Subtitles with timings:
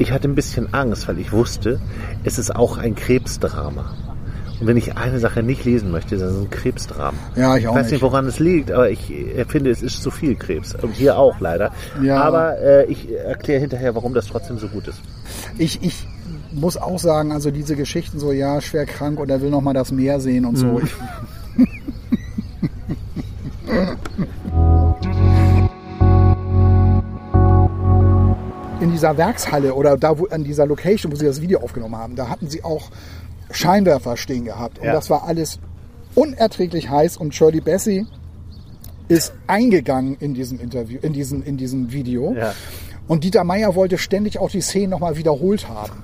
[0.00, 1.78] Ich hatte ein bisschen Angst, weil ich wusste,
[2.24, 3.94] es ist auch ein Krebsdrama.
[4.58, 7.20] Und wenn ich eine Sache nicht lesen möchte, dann sind Krebsdramen.
[7.36, 8.02] Ja, ich auch Ich weiß nicht, nicht.
[8.02, 10.74] woran es liegt, aber ich äh, finde, es ist zu viel Krebs.
[10.74, 11.70] Und hier auch leider.
[12.02, 12.22] Ja.
[12.22, 15.00] Aber äh, ich erkläre hinterher, warum das trotzdem so gut ist.
[15.58, 16.06] Ich, ich
[16.50, 19.74] muss auch sagen, also diese Geschichten so, ja, schwer krank und er will noch mal
[19.74, 20.80] das Meer sehen und so.
[20.82, 20.94] Ich,
[29.00, 32.28] dieser Werkshalle oder da wo, an dieser Location, wo sie das Video aufgenommen haben, da
[32.28, 32.90] hatten sie auch
[33.50, 34.78] Scheinwerfer stehen gehabt.
[34.78, 34.92] Und Ja.
[34.92, 35.58] das war alles
[36.14, 38.04] unerträglich heiß und Shirley Bassey
[39.08, 42.34] ist eingegangen in diesem Interview, in diesem, in diesem Video.
[42.34, 42.52] Ja.
[43.08, 45.92] Und Dieter Meier wollte ständig auch die Szenen nochmal wiederholt haben.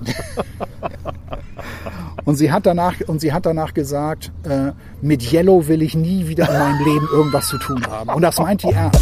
[2.25, 4.71] und sie hat danach, und sie hat danach gesagt, äh,
[5.01, 8.09] mit Yellow will ich nie wieder in meinem Leben irgendwas zu tun haben.
[8.09, 9.01] Und das meint die ernst.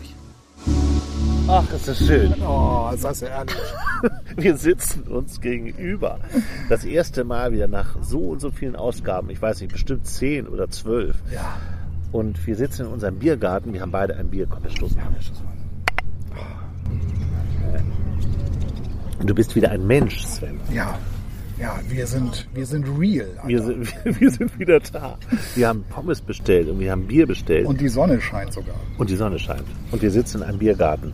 [1.53, 2.33] Ach, ist das schön.
[2.41, 3.55] Oh, ist das ehrlich.
[4.37, 6.17] Wir sitzen uns gegenüber.
[6.69, 9.29] Das erste Mal wieder nach so und so vielen Ausgaben.
[9.29, 11.17] Ich weiß nicht, bestimmt zehn oder zwölf.
[11.29, 11.57] Ja.
[12.13, 13.73] Und wir sitzen in unserem Biergarten.
[13.73, 14.47] Wir haben beide ein Bier.
[14.49, 15.15] Komm, wir stoßen an.
[19.19, 20.57] Und du bist wieder ein Mensch, Sven.
[20.73, 20.97] Ja.
[21.59, 23.27] Ja, wir sind, wir sind real.
[23.37, 23.47] Alter.
[23.47, 25.17] Wir sind, wir sind wieder da.
[25.55, 27.65] Wir haben Pommes bestellt und wir haben Bier bestellt.
[27.65, 28.75] Und, Und die Sonne scheint sogar.
[29.05, 29.65] die Sonne scheint.
[29.91, 31.13] Und wir sitzen in einem Biergarten.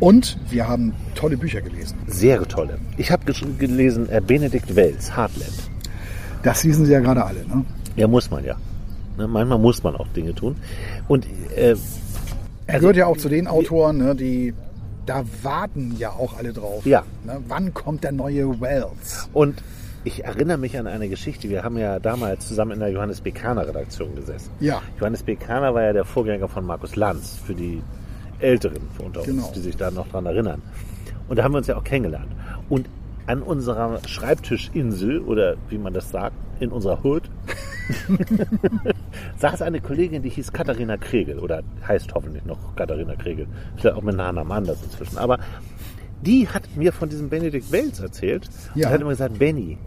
[0.00, 1.96] Und wir haben tolle Bücher gelesen.
[2.06, 2.78] Sehr tolle.
[2.96, 5.70] Ich habe gelesen äh, Benedikt Wells, Heartland.
[6.42, 7.64] Das lesen sie ja gerade alle, ne?
[7.96, 8.56] Ja, muss man ja.
[9.16, 10.56] Ne, manchmal muss man auch Dinge tun.
[11.08, 11.26] Und
[11.56, 11.74] äh,
[12.66, 14.52] Er gehört ja auch zu den Autoren, ne, die
[15.06, 16.84] da warten ja auch alle drauf.
[16.84, 17.04] Ja.
[17.24, 17.40] Ne?
[17.48, 19.28] Wann kommt der neue Wells?
[19.32, 19.62] Und
[20.04, 21.48] ich erinnere mich an eine Geschichte.
[21.48, 24.50] Wir haben ja damals zusammen in der Johannes Bekaner Redaktion gesessen.
[24.60, 24.82] Ja.
[25.00, 27.82] Johannes Bekaner war ja der Vorgänger von Markus Lanz für die
[28.40, 29.52] Älteren unter uns, Genau.
[29.54, 30.62] die sich da noch dran erinnern.
[31.28, 32.30] Und da haben wir uns ja auch kennengelernt.
[32.68, 32.88] Und
[33.26, 37.22] an unserer Schreibtischinsel oder wie man das sagt, in unserer Hood,
[39.38, 43.46] saß eine Kollegin, die hieß Katharina Kregel oder heißt hoffentlich noch Katharina Kregel.
[43.76, 45.18] Vielleicht auch mit Nachnamen anders inzwischen.
[45.18, 45.38] Aber
[46.22, 48.88] die hat mir von diesem Benedikt Wells erzählt Ja.
[48.88, 49.78] und hat immer gesagt, Benny,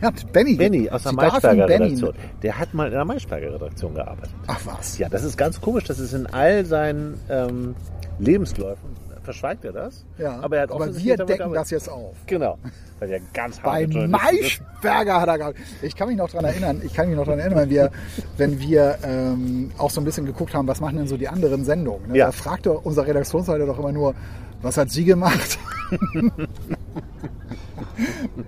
[0.00, 0.54] Ja, Benny.
[0.54, 2.14] Benny aus der Maischberger Redaktion.
[2.42, 4.34] Der hat mal in der Maischberger Redaktion gearbeitet.
[4.46, 4.98] Ach was.
[4.98, 5.84] Ja, das ist ganz komisch.
[5.84, 7.74] Das ist in all seinen ähm,
[8.18, 8.96] Lebensläufen.
[9.28, 10.06] Verschweigt er das?
[10.16, 11.60] Ja, aber, er hat aber wir damit decken gearbeitet.
[11.60, 12.16] das jetzt auf.
[12.26, 12.56] Genau.
[12.98, 13.86] Weil er ganz Bei.
[13.86, 15.58] Maischberger hat er gehabt.
[15.82, 17.90] Ich kann mich noch daran erinnern, ich kann mich noch daran erinnern, wenn wir,
[18.38, 21.66] wenn wir ähm, auch so ein bisschen geguckt haben, was machen denn so die anderen
[21.66, 22.08] Sendungen.
[22.08, 22.16] Ne?
[22.16, 22.26] Ja.
[22.26, 24.14] Da fragte unser Redaktionsleiter doch immer nur,
[24.62, 25.58] was hat sie gemacht?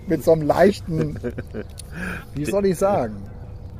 [0.07, 1.19] Mit so einem leichten,
[2.35, 3.17] wie soll ich sagen,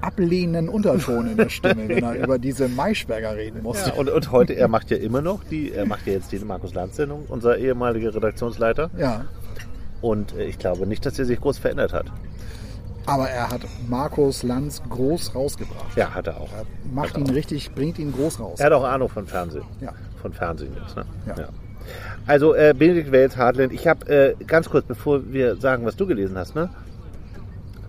[0.01, 3.91] ablehnenden Unterton in der Stimme, wenn er über diese Maischberger reden musste.
[3.91, 6.39] Ja, und, und heute, er macht ja immer noch die, er macht ja jetzt die
[6.39, 8.91] Markus Lanz Sendung, unser ehemaliger Redaktionsleiter.
[8.97, 9.27] Ja,
[10.01, 12.07] Und äh, ich glaube nicht, dass er sich groß verändert hat.
[13.07, 15.95] aber er hat Markus Lanz groß rausgebracht.
[15.97, 16.49] Ja, hat er auch.
[16.93, 18.59] Macht ihn richtig, bringt ihn groß raus.
[18.61, 19.65] Er hat auch Ahnung von Fernsehen.
[19.83, 19.93] Ja.
[20.23, 21.05] Von Fernsehen jetzt, ne?
[21.27, 21.49] Ja.
[22.27, 23.73] Also äh, Benedikt Wells, Hartland.
[23.73, 26.71] Ich habe äh, ganz kurz, bevor wir sagen, was du gelesen hast, ne?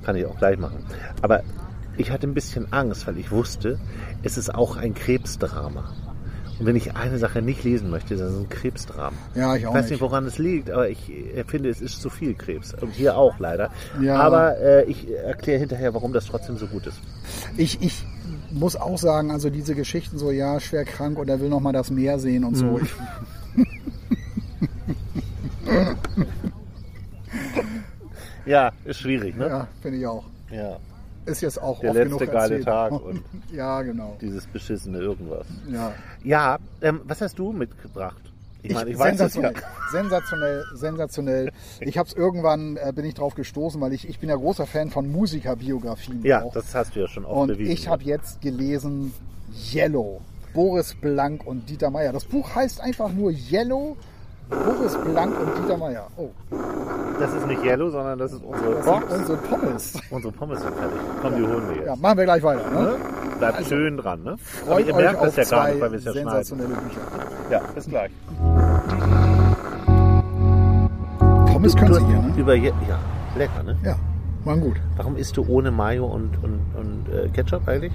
[0.03, 0.83] Kann ich auch gleich machen.
[1.21, 1.41] Aber
[1.97, 3.77] ich hatte ein bisschen Angst, weil ich wusste,
[4.23, 5.91] es ist auch ein Krebsdrama.
[6.59, 9.17] Und wenn ich eine Sache nicht lesen möchte, dann sind Krebsdramen.
[9.35, 9.91] Ja, ich Ich auch weiß nicht.
[9.93, 12.73] nicht, woran es liegt, aber ich äh, finde, es ist zu viel Krebs.
[12.79, 13.69] Und hier auch leider.
[13.99, 14.17] Ja.
[14.17, 16.99] Aber äh, ich erkläre hinterher, warum das trotzdem so gut ist.
[17.57, 18.05] Ich, ich
[18.51, 21.73] muss auch sagen, also diese Geschichten so, ja, schwer krank und er will noch mal
[21.73, 22.79] das Meer sehen und so.
[22.81, 22.89] Ich,
[28.45, 29.47] Ja, ist schwierig, ne?
[29.47, 30.23] ja, finde ich auch.
[30.51, 30.77] ja.
[31.23, 32.65] Ist jetzt auch Der oft letzte genug geile erzählt.
[32.65, 33.21] Tag und-
[33.53, 34.17] ja, genau.
[34.19, 35.45] Dieses beschissene irgendwas.
[35.71, 35.93] Ja.
[36.23, 38.19] Ja, ähm, was hast du mitgebracht?
[38.63, 39.51] Ich meine, ich weiß es ja.
[39.51, 39.53] sensationell,
[39.91, 41.51] sensationell, sensationell.
[41.79, 44.65] Ich habe es irgendwann, äh, bin ich drauf gestoßen, weil ich, ich bin ja großer
[44.65, 46.23] Fan von Musikerbiografien.
[46.23, 46.53] Ja, auch.
[46.53, 47.71] das hast du ja schon oft Und bewiesen.
[47.71, 49.13] ich habe jetzt gelesen
[49.71, 50.21] Yellow.
[50.55, 52.13] Boris Blank und Dieter Meier.
[52.13, 53.95] Das Buch heißt einfach nur Yellow,
[54.51, 56.07] Boris Blank und Dieter Meier.
[56.17, 56.29] Oh,
[57.19, 59.05] Das ist nicht Yellow, sondern das ist unsere das Box.
[59.13, 59.93] unsere Pommes.
[60.11, 60.99] Unsere Pommes sind fertig.
[61.21, 61.87] Komm, die holen wir jetzt.
[61.87, 62.69] Ja, machen wir gleich weiter.
[62.71, 62.81] Ne?
[62.81, 62.95] Ne?
[63.39, 64.31] Bleibt schön dran, ne?
[64.31, 64.39] Aber
[64.75, 66.57] Freut ihr euch merkt das ja gar nicht, weil wir es ja schneiden.
[66.57, 67.01] Bücher.
[67.49, 68.11] Ja, bis gleich.
[71.51, 72.33] Pommes können sie hier, ne?
[72.37, 72.71] Über, ja,
[73.37, 73.77] lecker, ne?
[73.83, 73.95] Ja,
[74.43, 74.75] waren gut.
[74.97, 77.93] Warum isst du ohne Mayo und, und, und äh, Ketchup eigentlich?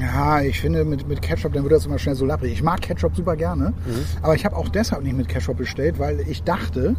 [0.00, 2.52] Ja, ich finde, mit, mit Ketchup, dann wird das immer schnell so lapprig.
[2.52, 4.04] Ich mag Ketchup super gerne, Mhm.
[4.22, 6.96] aber ich habe auch deshalb nicht mit Ketchup bestellt, weil ich dachte,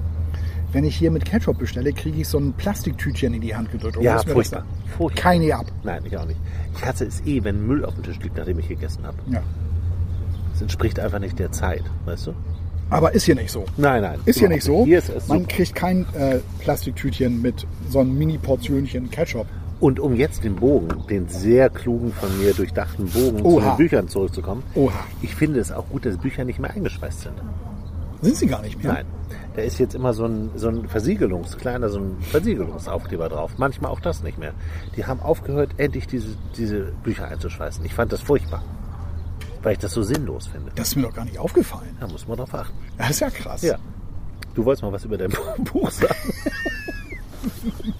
[0.71, 3.97] wenn ich hier mit Ketchup bestelle, kriege ich so ein Plastiktütchen in die Hand gedrückt.
[3.97, 4.65] und Ja, furchtbar.
[4.97, 5.21] Furchtbar.
[5.31, 5.65] Keine ab.
[5.83, 6.39] Nein, ich auch nicht.
[6.75, 9.17] Ich hasse es eh, wenn Müll auf dem Tisch liegt, nachdem ich gegessen habe.
[9.31, 9.41] Ja.
[10.51, 12.33] Das entspricht einfach nicht der Zeit, weißt du?
[12.89, 13.65] Aber ist hier nicht so.
[13.77, 14.19] Nein, nein.
[14.25, 14.85] Ist hier nicht so.
[14.85, 15.53] Hier ist es Man super.
[15.55, 19.47] kriegt kein äh, Plastiktütchen mit so einem Mini-Portionchen Ketchup.
[19.83, 23.71] Und um jetzt den Bogen, den sehr klugen von mir durchdachten Bogen zu Oha.
[23.71, 24.93] den Büchern zurückzukommen, Oha.
[25.21, 27.33] ich finde es auch gut, dass Bücher nicht mehr eingeschweißt sind.
[28.21, 28.93] Sind sie gar nicht mehr?
[28.93, 29.05] Nein.
[29.57, 33.55] Da ist jetzt immer so ein, so ein Versiegelungs, kleiner, so ein Versiegelungsaufkleber drauf.
[33.57, 34.53] Manchmal auch das nicht mehr.
[34.95, 37.83] Die haben aufgehört, endlich diese, diese Bücher einzuschweißen.
[37.83, 38.63] Ich fand das furchtbar.
[39.63, 40.71] Weil ich das so sinnlos finde.
[40.75, 41.97] Das ist mir doch gar nicht aufgefallen.
[41.99, 42.77] Da muss man drauf achten.
[42.97, 43.61] Das ist ja krass.
[43.63, 43.75] Ja.
[44.55, 45.33] Du wolltest mal was über dein
[45.73, 46.15] Buch sagen.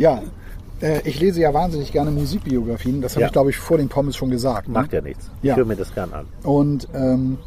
[0.00, 0.22] Ja.
[0.80, 3.02] Äh, ich lese ja wahnsinnig gerne Musikbiografien.
[3.02, 3.26] Das habe Ja.
[3.26, 4.68] ich, glaube ich, vor den Pommes schon gesagt.
[4.68, 4.74] ne?
[4.74, 5.30] Macht ja nichts.
[5.42, 5.52] Ja.
[5.52, 6.26] Ich höre mir das gern an.
[6.42, 7.38] Und ähm,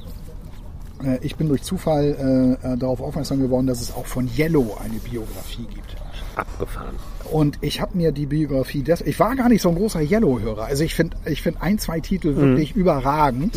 [1.03, 4.77] äh, ich bin durch Zufall äh, äh, darauf aufmerksam geworden, dass es auch von Yellow
[4.83, 5.95] eine Biografie gibt.
[6.35, 6.95] Abgefahren.
[7.33, 10.65] Und ich habe mir die Biografie, des, ich war gar nicht so ein großer Yellow-Hörer.
[10.65, 12.03] Also ich finde ich find ein, zwei Mhm.
[12.03, 13.55] Titel wirklich überragend.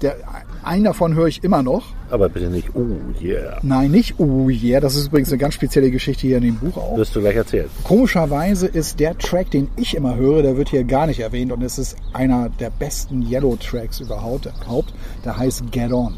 [0.00, 0.16] Der,
[0.62, 1.84] einen davon höre ich immer noch.
[2.10, 2.86] Aber bitte nicht, oh
[3.22, 3.58] yeah.
[3.62, 4.80] Nein, nicht Oh Yeah.
[4.80, 6.96] Das ist übrigens eine ganz spezielle Geschichte hier in dem Buch auch.
[6.96, 7.68] Wirst du gleich erzählen.
[7.84, 11.62] Komischerweise ist der Track, den ich immer höre, der wird hier gar nicht erwähnt und
[11.62, 14.46] es ist einer der besten Yellow-Tracks überhaupt.
[14.46, 14.94] überhaupt.
[15.26, 16.14] Der heißt Get On.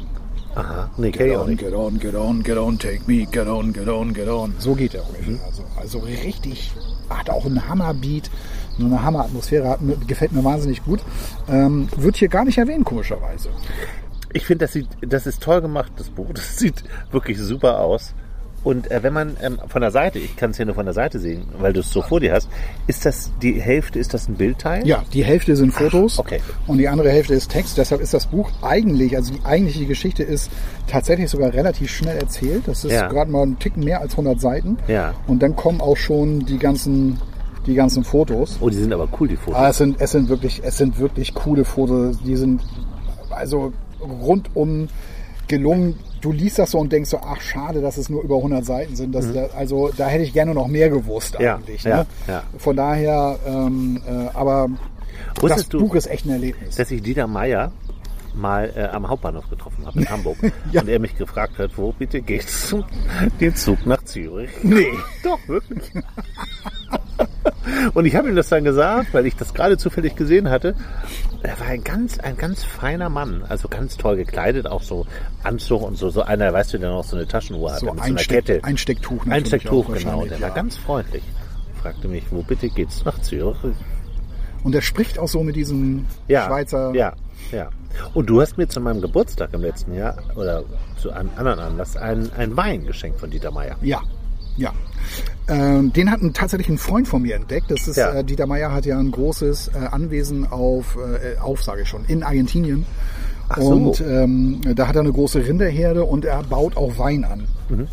[0.55, 0.91] Aha.
[0.99, 1.61] Nee, auch nicht.
[1.61, 4.55] get on, get on, get on, take me, get on, get on, get on.
[4.59, 5.39] So geht er ungefähr.
[5.47, 6.73] Also, also richtig,
[7.19, 8.31] hat auch einen Hammerbeat,
[8.79, 11.01] so eine Hammeratmosphäre, hat, gefällt mir wahnsinnig gut.
[11.49, 13.51] Ähm, wird hier gar nicht erwähnt, komischerweise.
[14.33, 16.29] Ich finde, das das ist toll gemacht, das Buch.
[16.33, 18.15] Das sieht wirklich super aus.
[18.65, 20.95] Und äh, wenn man ähm, von der Seite, ich kann es hier nur von der
[20.95, 22.49] Seite sehen, weil du es so vor dir hast,
[22.87, 24.87] ist das die Hälfte, ist das ein Bildteil?
[24.87, 26.41] Ja, die Hälfte sind Fotos okay.
[26.67, 27.77] und die andere Hälfte ist Text.
[27.79, 30.51] Deshalb ist das Buch eigentlich, also die eigentliche Geschichte ist
[30.87, 32.63] tatsächlich sogar relativ schnell erzählt.
[32.67, 33.09] Das ist Ja.
[33.09, 34.79] gerade mal ein Ticken mehr als 100 Seiten.
[34.87, 35.15] Ja.
[35.27, 37.19] Und dann kommen auch schon die ganzen,
[37.67, 38.59] die ganzen Fotos.
[38.61, 39.61] Oh, die sind aber cool, die Fotos.
[39.61, 42.19] Ah, es sind, es sind wirklich, es sind wirklich coole Fotos.
[42.25, 42.61] Die sind
[43.31, 44.89] also rundum
[45.49, 45.97] gelungen.
[46.23, 48.97] Du liest das so und denkst so, ach schade, dass es nur über 100 Seiten
[48.97, 49.15] sind.
[49.15, 51.45] Das, da, also da hätte ich gerne noch mehr gewusst Mhm.
[51.45, 51.83] Ja, eigentlich.
[51.83, 52.07] ja, ne?
[52.29, 52.43] ja.
[52.59, 54.69] Von daher, ähm, äh, aber
[55.35, 56.77] das Wusstest du- Buch ist echt ein Erlebnis.
[56.77, 57.73] dass ich Dieter Meier
[58.35, 60.37] mal äh, am Hauptbahnhof getroffen habe in Hamburg.
[60.71, 60.83] Ja.
[60.83, 62.85] Und er mich gefragt hat, wo bitte geht's zum
[63.41, 64.51] den Zug nach Zürich?
[64.63, 64.93] Nee.
[65.23, 65.93] Doch, wirklich.
[67.95, 70.75] Und ich habe ihm das dann gesagt, weil ich das gerade zufällig gesehen hatte.
[71.43, 75.07] Er war ein ganz, ein ganz feiner Mann, also ganz toll gekleidet, auch so
[75.43, 77.95] Anzug und so, so einer, weißt du, der noch so eine Taschenuhr So hatte mit
[77.95, 78.65] so einer Einsteck, Kette.
[78.65, 80.25] Einstecktuch Einstecktuch, genau.
[80.25, 80.55] Der war ja.
[80.55, 81.23] ganz freundlich.
[81.81, 83.57] Fragte mich, wo bitte geht's nach Zürich?
[84.63, 86.95] Und er spricht auch so mit diesem ja, Schweizer.
[86.95, 87.15] Ja,
[87.51, 87.71] ja.
[88.15, 90.63] Und du hast mir zu meinem Geburtstag im letzten Jahr oder
[91.01, 93.77] zu einem anderen Anlass einen, einen Wein geschenkt von Dieter Meier.
[93.83, 94.01] Ja,
[94.57, 94.73] ja.
[95.49, 97.71] Ähm, den hat ein, tatsächlich ein Freund von mir entdeckt.
[97.71, 98.13] Das ist, Ja.
[98.13, 102.05] äh, Dieter Meier hat ja ein großes äh, Anwesen auf, äh, auf sage ich schon,
[102.07, 102.85] in Argentinien.
[103.49, 103.73] Ach so.
[103.73, 107.49] Und ähm, da hat er eine große Rinderherde und er baut auch Wein an.
[107.69, 107.89] Mhm.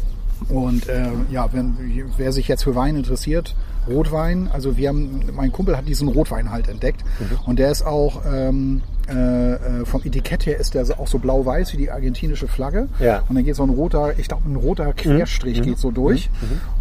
[0.47, 1.75] Und äh, ja, wenn,
[2.17, 3.55] wer sich jetzt für Wein interessiert,
[3.87, 7.37] Rotwein, also wir haben, mein Kumpel hat diesen Rotwein halt entdeckt Mhm.
[7.45, 11.73] und der ist auch ähm, äh, äh, vom Etikett her ist der auch so blau-weiß
[11.73, 12.87] wie die argentinische Flagge.
[12.99, 13.23] Ja.
[13.27, 16.29] Und dann geht so ein roter, ich glaube ein roter Querstrich geht so durch.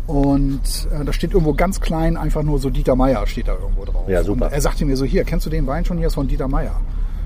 [0.07, 3.85] Und äh, da steht irgendwo ganz klein einfach nur so Dieter Meier steht da irgendwo
[3.85, 4.09] drauf.
[4.09, 4.47] Ja, super.
[4.47, 5.99] Und er sagte mir so, hier, kennst du den Wein schon?
[5.99, 6.81] Hier ist von Dieter Meier.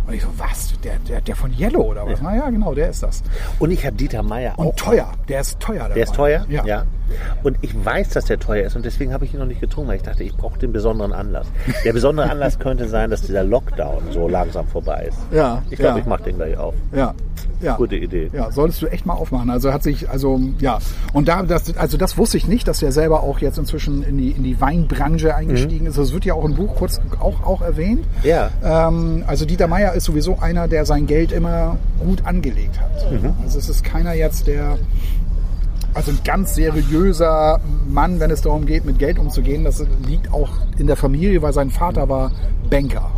[0.07, 0.73] Und ich so, was?
[0.83, 2.21] Der, der, der von Yellow oder was?
[2.23, 3.23] Na ja, genau, der ist das.
[3.59, 4.75] Und ich habe Dieter Meier Und auch.
[4.77, 5.13] teuer.
[5.29, 5.89] Der ist teuer.
[5.89, 6.17] Der ist Wein.
[6.17, 6.47] teuer?
[6.49, 6.85] Ja.
[7.43, 9.91] Und ich weiß, dass der teuer ist und deswegen habe ich ihn noch nicht getrunken,
[9.91, 11.47] weil ich dachte, ich brauche den besonderen Anlass.
[11.85, 15.19] Der besondere Anlass könnte sein, dass dieser Lockdown so langsam vorbei ist.
[15.31, 16.01] Ja, Ich glaube, ja.
[16.01, 16.75] ich mache den gleich auf.
[16.95, 17.13] Ja.
[17.61, 17.77] Ja.
[17.77, 18.29] Gute Idee.
[18.33, 19.49] Ja, solltest du echt mal aufmachen.
[19.51, 20.79] Also hat sich, also ja,
[21.13, 24.19] und da, das, also das wusste ich nicht, dass er selber auch jetzt inzwischen in
[24.19, 25.97] die in die Weinbranche eingestiegen ist.
[25.97, 28.01] Das wird ja auch im Buch kurz auch auch erwähnt.
[28.23, 28.29] Mhm.
[28.29, 28.51] Ja.
[28.65, 33.11] Ähm, also Dieter Meier ist sowieso einer, der sein Geld immer gut angelegt hat.
[33.11, 33.33] Mhm.
[33.43, 34.79] Also es ist keiner jetzt, der
[35.95, 39.65] also ein ganz seriöser Mann, wenn es darum geht, mit Geld umzugehen.
[39.65, 42.33] Das liegt auch in der Familie, weil sein Vater war
[42.71, 43.11] Banker.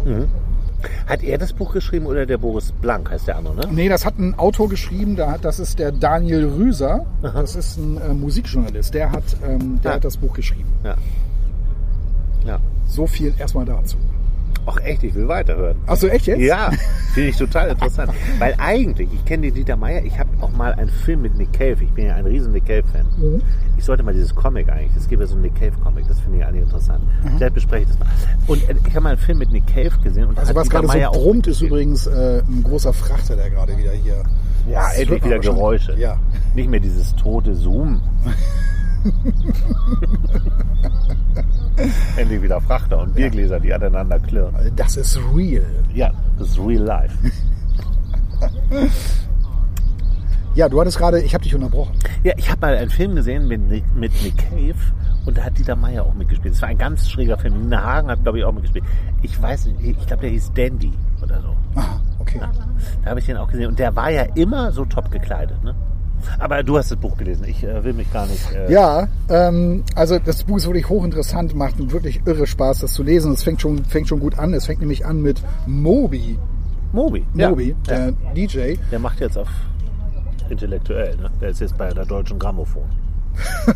[1.07, 3.69] Hat er das Buch geschrieben oder der Boris Blank heißt der andere, ne?
[3.71, 7.07] Nee, das hat ein Autor geschrieben, das ist der Daniel Rüser.
[7.23, 9.95] Das ist ein äh, Musikjournalist, der hat, ähm, der Ah.
[9.95, 10.69] hat das Buch geschrieben.
[10.83, 10.97] Ja.
[12.45, 12.59] Ja.
[12.87, 13.97] So viel erstmal dazu.
[14.67, 15.77] Ach echt, ich will weiterhören.
[15.87, 16.41] Achso, echt jetzt?
[16.41, 16.71] Ja,
[17.13, 18.13] finde ich total interessant.
[18.39, 21.53] Weil eigentlich, ich kenne den Dieter Meier, ich habe auch mal einen Film mit Nick
[21.53, 23.07] Cave, ich bin ja ein riesen Nick Cave-Fan.
[23.17, 23.43] Mhm.
[23.77, 26.39] Ich sollte mal dieses Comic eigentlich, es gibt ja so einen Nick Cave-Comic, das finde
[26.39, 27.05] ich eigentlich interessant.
[27.37, 28.09] Vielleicht bespreche ich das mal.
[28.47, 30.81] Und äh, ich habe mal einen Film mit Nick Cave gesehen und Also was Dieter
[30.81, 34.23] gerade so Meier auch brummt, ist übrigens äh, ein großer Frachter, der gerade wieder hier.
[34.69, 35.39] Ja, endlich wieder.
[35.39, 35.95] Geräusche.
[35.99, 36.19] Ja.
[36.55, 38.01] Nicht mehr dieses tote Zoom.
[42.17, 44.55] endlich wieder Frachter und Biergläser, die aneinander klirren.
[44.77, 45.67] Das ist real.
[45.93, 47.17] Ja, das ist real life.
[50.55, 51.99] Ja, du hattest gerade, ich habe dich unterbrochen.
[52.23, 54.79] Ja, ich habe mal einen Film gesehen mit Nick, mit Nick Cave
[55.27, 56.55] und da hat Dieter Meier auch mitgespielt.
[56.55, 57.63] Es war ein ganz schräger Film.
[57.63, 58.85] Nina Hagen hat, glaube ich, auch mitgespielt.
[59.23, 61.57] Ich weiß nicht, ich glaube, der hieß Dandy oder so.
[61.75, 62.41] Ah, okay.
[63.03, 63.67] Da habe ich den auch gesehen.
[63.67, 65.61] Und der war ja immer so top gekleidet.
[65.65, 65.75] Ne?
[66.39, 67.45] Aber du hast das Buch gelesen.
[67.47, 68.53] Ich äh, will mich gar nicht...
[68.53, 73.03] Äh, Ja, ähm, also das Buch ist wirklich hochinteressant, macht wirklich irre Spaß, das zu
[73.03, 73.33] lesen.
[73.33, 74.55] Es fängt schon, fängt schon gut an.
[74.55, 76.39] Es fängt nämlich an mit Moby.
[76.93, 77.25] Moby.
[77.35, 78.11] Moby, Ja.
[78.11, 78.75] der DJ.
[78.91, 79.49] Der macht jetzt auf
[80.51, 81.17] intellektuell.
[81.17, 81.31] Ne?
[81.41, 82.85] Der ist jetzt bei der Deutschen Grammophon.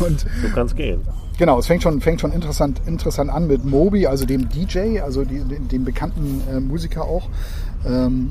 [0.00, 1.00] Und Du kannst gehen.
[1.38, 5.24] Genau, es fängt schon, fängt schon interessant, interessant an mit Moby, also dem DJ, also
[5.24, 7.28] die, dem, dem bekannten äh, Musiker auch.
[7.86, 8.30] Ähm,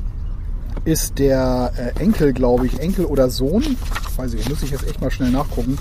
[0.86, 3.64] ist der äh, Enkel, glaube ich, Enkel oder Sohn,
[4.16, 5.78] weiß ich, muss ich jetzt echt mal schnell nachgucken,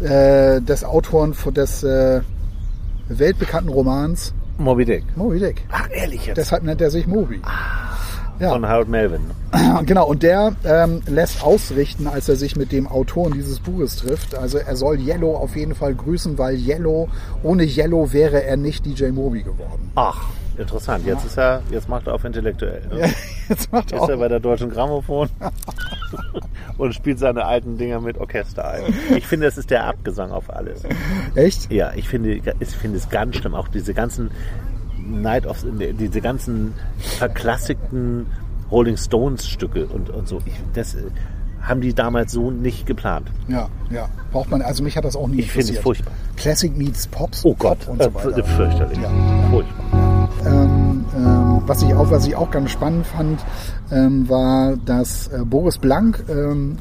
[0.00, 2.20] äh, des Autoren von des äh,
[3.08, 5.04] weltbekannten Romans Moby Dick.
[5.16, 5.64] Moby Dick.
[5.70, 6.36] Ach, ehrlich jetzt?
[6.36, 7.40] Deshalb nennt er sich Moby.
[8.40, 8.50] Ja.
[8.50, 9.20] Von Harold Melvin.
[9.84, 14.34] Genau, und der ähm, lässt ausrichten, als er sich mit dem Autoren dieses Buches trifft.
[14.34, 17.08] Also er soll Yellow auf jeden Fall grüßen, weil Yellow,
[17.42, 19.90] ohne Yellow wäre er nicht DJ Moby geworden.
[19.94, 20.28] Ach,
[20.60, 21.04] interessant.
[21.06, 22.82] Jetzt ist er, jetzt macht er auf intellektuell.
[22.88, 23.00] Ne?
[23.00, 23.06] Ja,
[23.48, 25.28] jetzt macht er Ist er bei der Deutschen Grammophon
[26.78, 28.94] und spielt seine alten Dinger mit Orchester ein.
[29.16, 30.82] Ich finde, das ist der Abgesang auf alles.
[31.34, 31.70] Echt?
[31.72, 33.54] Ja, ich finde, ich finde es ganz schlimm.
[33.54, 34.30] Auch diese ganzen
[34.98, 35.64] Night of,
[35.98, 38.26] diese ganzen verklassigten
[38.70, 40.38] Rolling Stones Stücke und, und so.
[40.46, 41.02] Ich, das äh,
[41.62, 43.30] haben die damals so nicht geplant.
[43.48, 44.08] Ja, ja.
[44.32, 46.12] Braucht man, also mich hat das auch nie Ich finde es furchtbar.
[46.36, 47.44] Classic meets Pops.
[47.44, 48.44] Oh Gott, Pop und so äh, weiter.
[48.44, 48.98] fürchterlich.
[48.98, 49.10] Ja.
[49.50, 50.09] Furchtbar.
[51.70, 53.40] Was ich auch, was ich auch ganz spannend fand,
[53.92, 56.78] ähm, war, dass äh, Boris Blank ähm,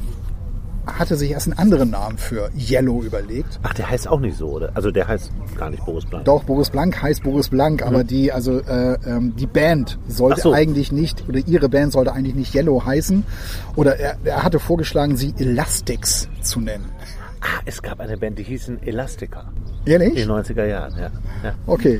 [0.88, 3.60] hatte sich erst einen anderen Namen für Yellow überlegt.
[3.62, 4.72] Ach, der heißt auch nicht so, oder?
[4.74, 6.25] Also der heißt gar nicht Boris Blank.
[6.25, 10.41] Doch, Boris Blank heißt Boris Blank, aber die, also äh, ähm, die Band sollte Mhm.
[10.41, 10.53] So.
[10.53, 13.24] eigentlich nicht, oder ihre Band sollte eigentlich nicht Yellow heißen.
[13.75, 16.86] Oder er, er hatte vorgeschlagen, sie Elastics zu nennen.
[17.41, 19.51] Ah, es gab eine Band, die hießen Elastica.
[19.86, 20.15] Ehrlich?
[20.17, 21.12] In den 90er Jahren, ja.
[21.43, 21.53] ja.
[21.67, 22.00] Okay.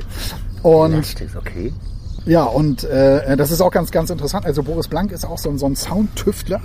[0.64, 1.72] Und Elastics, okay.
[2.26, 4.44] Ja, und äh, das ist auch ganz, ganz interessant.
[4.44, 6.60] Also Boris Blank ist auch so, ein- so ein Soundtüftler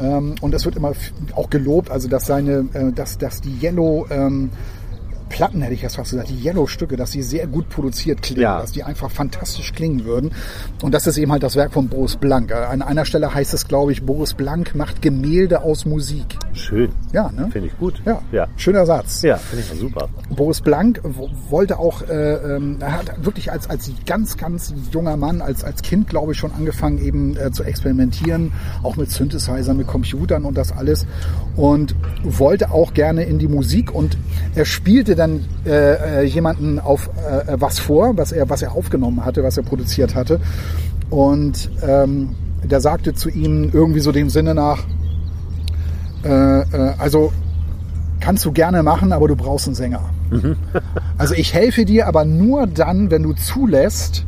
[0.00, 0.92] ähm, und es wird immer
[1.34, 4.50] auch gelobt, also dass seine, äh, dass, dass die Yellow ähm,
[5.28, 8.60] Platten, hätte ich jetzt fast gesagt, die Yellow-Stücke, dass sie sehr gut produziert klingen, Ja.
[8.60, 10.30] dass die einfach fantastisch klingen würden.
[10.82, 12.52] Und das ist eben halt das Werk von Boris Blank.
[12.52, 16.36] An einer Stelle heißt es, glaube ich, Boris Blank macht Gemälde aus Musik.
[16.52, 16.90] Schön.
[17.12, 17.48] Ja, ne?
[17.50, 18.00] Finde ich gut.
[18.04, 19.22] Ja, Ja, schöner Satz.
[19.22, 20.08] ja finde ich super.
[20.30, 21.00] Boris Blank
[21.50, 25.82] wollte auch, äh, ähm, er hat wirklich als, als ganz, ganz junger Mann, als, als
[25.82, 28.52] Kind, glaube ich, schon angefangen eben äh, zu experimentieren,
[28.82, 31.06] auch mit Synthesizern, mit Computern und das alles.
[31.56, 34.16] Und wollte auch gerne in die Musik und
[34.54, 39.24] er spielte dann äh, äh, jemanden auf äh, was vor, was er, was er aufgenommen
[39.24, 40.40] hatte, was er produziert hatte.
[41.10, 44.84] Und ähm, der sagte zu ihm irgendwie so dem Sinne nach,
[46.24, 47.32] äh, äh, also
[48.20, 50.02] kannst du gerne machen, aber du brauchst einen Sänger.
[51.18, 54.24] also ich helfe dir, aber nur dann, wenn du zulässt,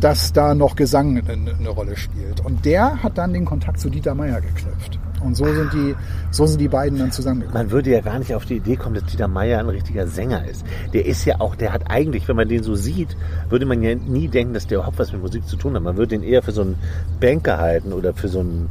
[0.00, 2.40] dass da noch Gesang eine, eine Rolle spielt.
[2.44, 4.98] Und der hat dann den Kontakt zu Dieter Meier geknüpft.
[5.22, 5.94] Und so sind die,
[6.30, 7.62] so sind die beiden dann zusammengekommen.
[7.62, 10.46] Man würde ja gar nicht auf die Idee kommen, dass Dieter Meier ein richtiger Sänger
[10.46, 10.64] ist.
[10.92, 13.16] Der ist ja auch, der hat eigentlich, wenn man den so sieht,
[13.48, 15.82] würde man ja nie denken, dass der überhaupt was mit Musik zu tun hat.
[15.82, 16.76] Man würde den eher für so einen
[17.20, 18.68] Banker halten oder für so einen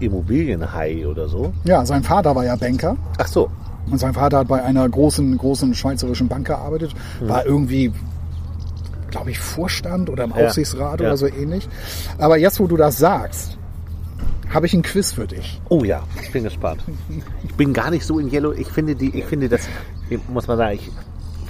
[0.00, 1.52] Immobilienhai oder so.
[1.64, 2.96] Ja, sein Vater war ja Banker.
[3.18, 3.50] Ach so.
[3.90, 7.92] Und sein Vater hat bei einer großen, großen schweizerischen Bank gearbeitet, war irgendwie,
[9.10, 11.06] glaube ich, Vorstand oder im Ja, Aufsichtsrat ja.
[11.08, 11.68] oder so ähnlich.
[12.18, 13.58] Aber jetzt, wo du das sagst,
[14.52, 15.60] habe ich ein Quiz für dich.
[15.68, 16.82] Oh ja, ich bin gespannt.
[17.44, 18.52] Ich bin gar nicht so in Yellow.
[18.52, 19.68] Ich finde die, ich finde das,
[20.28, 20.90] muss man sagen, ich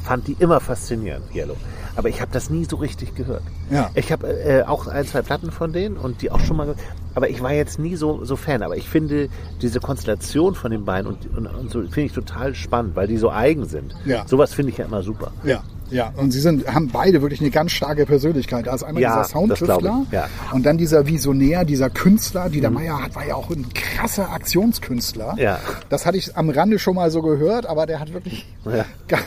[0.03, 1.57] fand die immer faszinierend, Yellow.
[1.95, 3.43] Aber ich habe das nie so richtig gehört.
[3.71, 3.91] Ja.
[3.95, 6.81] Ich habe äh, auch ein, zwei Platten von denen und die auch schon mal gehört.
[7.15, 8.63] Aber ich war jetzt nie so, so Fan.
[8.63, 9.29] Aber ich finde
[9.61, 13.19] diese Konstellation von den beiden und, und, und so finde ich total spannend, weil die
[13.19, 13.95] so eigen sind.
[14.07, 14.27] Ja.
[14.27, 15.33] Sowas finde ich ja immer super.
[15.45, 15.63] Ja.
[15.93, 18.67] Ja, und sie sind, haben beide wirklich eine ganz starke Persönlichkeit.
[18.67, 20.29] Da ist einmal Ja, dieser Soundtüftler ja.
[20.53, 22.49] und dann dieser Visionär, dieser Künstler.
[22.49, 25.35] Dieter Meier hat, war ja auch ein krasser Aktionskünstler.
[25.39, 25.61] Ja.
[25.89, 28.85] Das hatte ich am Rande schon mal so gehört, aber der hat wirklich Ja.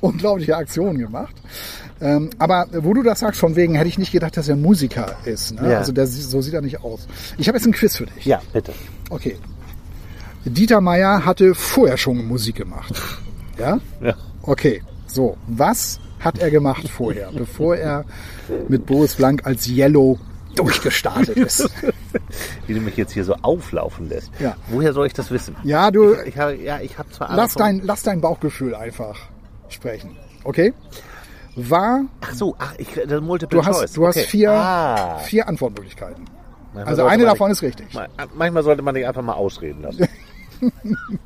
[0.00, 1.34] unglaubliche Aktionen gemacht.
[2.00, 5.16] Ähm, aber wo du das sagst, von wegen, hätte ich nicht gedacht, dass er Musiker
[5.24, 5.54] ist.
[5.54, 5.76] Ne?
[5.76, 7.06] Also der, so sieht er nicht aus.
[7.38, 8.24] Ich habe jetzt ein Quiz für dich.
[8.24, 8.72] Ja, bitte.
[9.10, 9.36] Okay.
[10.44, 12.92] Dieter Meier hatte vorher schon Musik gemacht.
[13.58, 13.78] Ja?
[14.00, 14.14] Ja.
[14.42, 14.82] Okay.
[15.06, 18.04] So, was hat er gemacht vorher, bevor er
[18.68, 20.18] mit Boris Blank als Yellow
[20.56, 21.68] durchgestartet ist?
[22.66, 24.30] Wie du mich jetzt hier so auflaufen lässt.
[24.38, 24.56] Ja.
[24.68, 25.56] Woher soll ich das wissen?
[25.64, 29.18] Ja, du, Ich habe, ja, ich habe zwar lass dein, lass dein Bauchgefühl einfach
[29.68, 30.16] sprechen.
[30.44, 30.72] Okay?
[31.56, 33.82] War, Ach so, ach, ich, das Multiple du Choice.
[33.82, 34.26] hast, du hast okay.
[34.26, 35.18] vier, Ah.
[35.18, 36.24] vier Antwortmöglichkeiten.
[36.74, 37.92] Manchmal Also eine davon nicht- ist richtig.
[37.94, 40.08] Ma- Manchmal sollte man dich einfach mal ausreden lassen.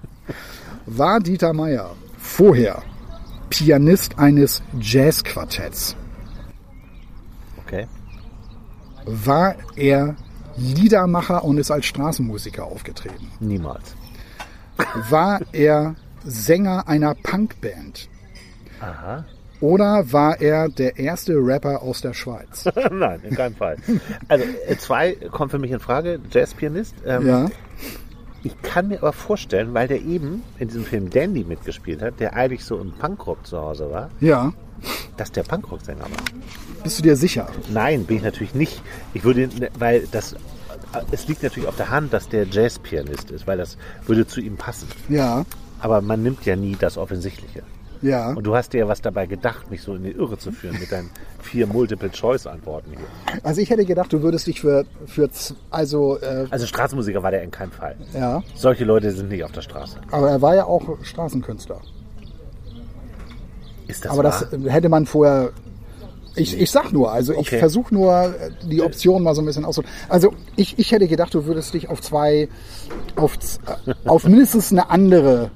[0.86, 2.82] War Dieter Meier vorher
[3.56, 5.96] Pianist eines Jazzquartetts?
[7.64, 7.86] Okay.
[9.06, 10.14] War er
[10.58, 13.30] Liedermacher und ist als Straßenmusiker aufgetreten?
[13.40, 13.94] Niemals.
[15.08, 15.94] War er
[16.24, 18.08] Sänger einer Punkband?
[18.80, 19.24] Aha.
[19.60, 22.66] Oder war er der erste Rapper aus der Schweiz?
[22.90, 23.78] Nein, in keinem Fall.
[24.28, 26.20] Also äh, zwei kommt für mich in Frage.
[26.30, 26.94] Jazzpianist.
[27.06, 27.46] Ähm, Ja.
[28.46, 32.34] Ich kann mir aber vorstellen, weil der eben in diesem Film Dandy mitgespielt hat, der
[32.34, 34.52] eigentlich so im Punkrock zu Hause war, Ja.
[35.16, 36.24] dass der Punkrock-Sänger war.
[36.84, 37.48] Bist du dir sicher?
[37.72, 38.80] Nein, bin ich natürlich nicht.
[39.14, 39.48] Ich würde,
[39.80, 40.36] weil das,
[41.10, 43.76] es liegt natürlich auf der Hand, dass der Jazzpianist ist, weil das
[44.06, 44.86] würde zu ihm passen.
[45.08, 45.44] Ja.
[45.80, 47.64] Aber man nimmt ja nie das Offensichtliche.
[48.02, 48.32] Ja.
[48.32, 50.78] Und du hast dir ja was dabei gedacht, mich so in die Irre zu führen
[50.78, 51.10] mit deinen
[51.40, 53.40] vier Multiple-Choice-Antworten hier.
[53.42, 55.28] Also ich hätte gedacht, du würdest dich für, für
[55.70, 57.96] also, äh, Also Straßenmusiker war der in keinem Fall.
[58.14, 58.42] ja.
[58.54, 59.98] Solche Leute sind nicht auf der Straße.
[60.10, 61.80] Aber er war ja auch Straßenkünstler.
[63.86, 64.58] Ist das Aber das wahr?
[64.66, 65.50] äh, hätte man vorher.
[66.38, 67.58] Ich, ich sag nur, also ich Okay.
[67.58, 69.90] versuche nur äh, die Option mal so ein bisschen auszuholen.
[70.10, 72.48] Also ich, ich hätte gedacht, du würdest dich auf zwei,
[73.14, 73.38] auf,
[73.86, 75.50] äh, auf mindestens eine andere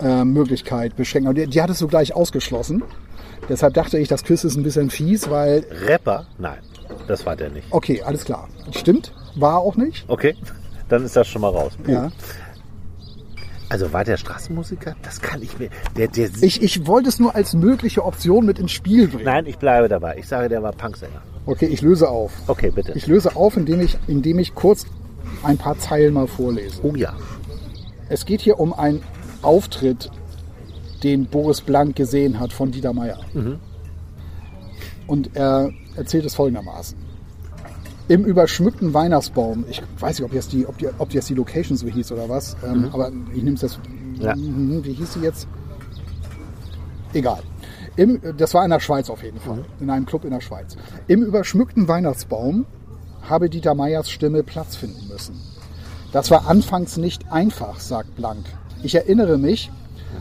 [0.00, 1.28] äh, Möglichkeit beschränken.
[1.28, 2.82] Und die, die hattest du gleich ausgeschlossen.
[3.48, 6.26] Deshalb dachte ich, das Quiz ist ein bisschen fies, weil, Rapper?
[6.38, 6.58] Nein,
[7.06, 7.66] das war der nicht.
[7.70, 8.48] okay, alles klar.
[8.72, 10.04] Stimmt, war auch nicht.
[10.08, 10.34] Okay,
[10.88, 11.72] dann ist das schon mal raus.
[11.86, 12.10] Ja.
[13.68, 14.94] Also war der Straßenmusiker?
[15.02, 15.68] Das kann ich mir.
[15.96, 19.24] Der, der Ich, ich wollte es nur als mögliche Option mit ins Spiel bringen.
[19.24, 20.16] Nein, ich bleibe dabei.
[20.18, 21.22] Ich sage, der war Punksänger.
[21.46, 22.32] Okay, ich löse auf.
[22.46, 22.92] Okay, bitte.
[22.92, 24.86] Ich löse auf, indem ich, indem ich kurz
[25.42, 26.80] ein paar Zeilen mal vorlese.
[26.82, 27.14] oh ja.
[28.08, 29.02] Es geht hier um einen
[29.44, 30.10] Auftritt,
[31.02, 33.18] den Boris Blank gesehen hat von Dieter Meier.
[35.06, 36.96] Und er erzählt es folgendermaßen.
[38.08, 41.76] Im überschmückten Weihnachtsbaum, ich weiß nicht, ob jetzt die, ob die, ob jetzt die Location
[41.76, 43.80] so hieß oder was, ähm, aber ich nehme es jetzt,
[44.18, 44.36] Ja.
[44.36, 45.48] Mhm, wie hieß sie jetzt?
[47.14, 47.42] Egal.
[47.96, 50.76] Im, das war in der Schweiz auf jeden Fall, in einem Club in der Schweiz.
[51.06, 52.66] Im überschmückten Weihnachtsbaum
[53.22, 55.40] habe Dieter Meiers Stimme Platz finden müssen.
[56.12, 58.44] Das war anfangs nicht einfach, sagt Blank.
[58.84, 59.70] Ich erinnere mich,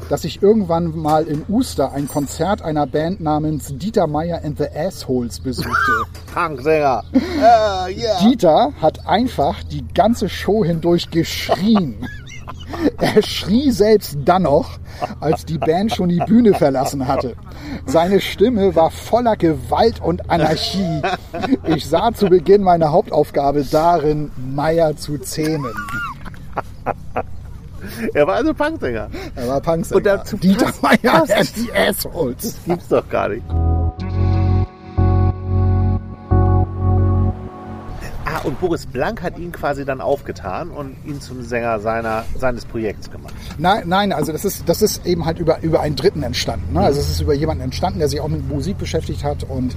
[0.09, 4.67] dass ich irgendwann mal in Uster ein Konzert einer Band namens Dieter Meier and the
[4.73, 5.91] Assholes besuchte.
[6.33, 7.03] Punksänger.
[7.43, 8.19] Ah, ja.
[8.21, 12.07] Dieter hat einfach die ganze Show hindurch geschrien.
[12.97, 14.79] Er schrie selbst dann noch,
[15.19, 17.35] als die Band schon die Bühne verlassen hatte.
[17.85, 21.01] Seine Stimme war voller Gewalt und Anarchie.
[21.65, 25.73] Ich sah zu Beginn meine Hauptaufgabe darin, Meier zu zähmen.
[28.13, 29.09] Er war also Punksänger.
[29.35, 29.97] Er war Punksänger.
[29.97, 30.71] Und dazu Dieter
[31.31, 32.57] and the Assholes.
[32.65, 33.43] Gibt's doch gar nicht.
[38.43, 43.09] Und Boris Blank hat ihn quasi dann aufgetan und ihn zum Sänger seiner, seines Projekts
[43.09, 43.33] gemacht.
[43.57, 46.73] Nein, nein, also das ist, das ist eben halt über, über einen Dritten entstanden.
[46.73, 46.81] Ne?
[46.81, 49.75] Also es ist über jemanden entstanden, der sich auch mit Musik beschäftigt hat und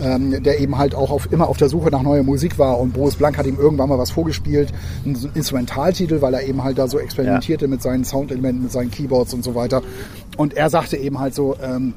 [0.00, 2.78] ähm, der eben halt auch auf, immer auf der Suche nach neuer Musik war.
[2.78, 4.72] Und Boris Blank hat ihm irgendwann mal was vorgespielt,
[5.04, 9.34] einen Instrumentaltitel, weil er eben halt da so experimentierte mit seinen Soundelementen, mit seinen Keyboards
[9.34, 9.82] und so weiter.
[10.36, 11.94] Und er sagte eben halt so, ähm,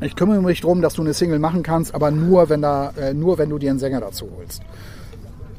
[0.00, 3.14] ich kümmere mich drum, dass du eine Single machen kannst, aber nur wenn, da, äh,
[3.14, 4.62] nur wenn du dir einen Sänger dazu holst.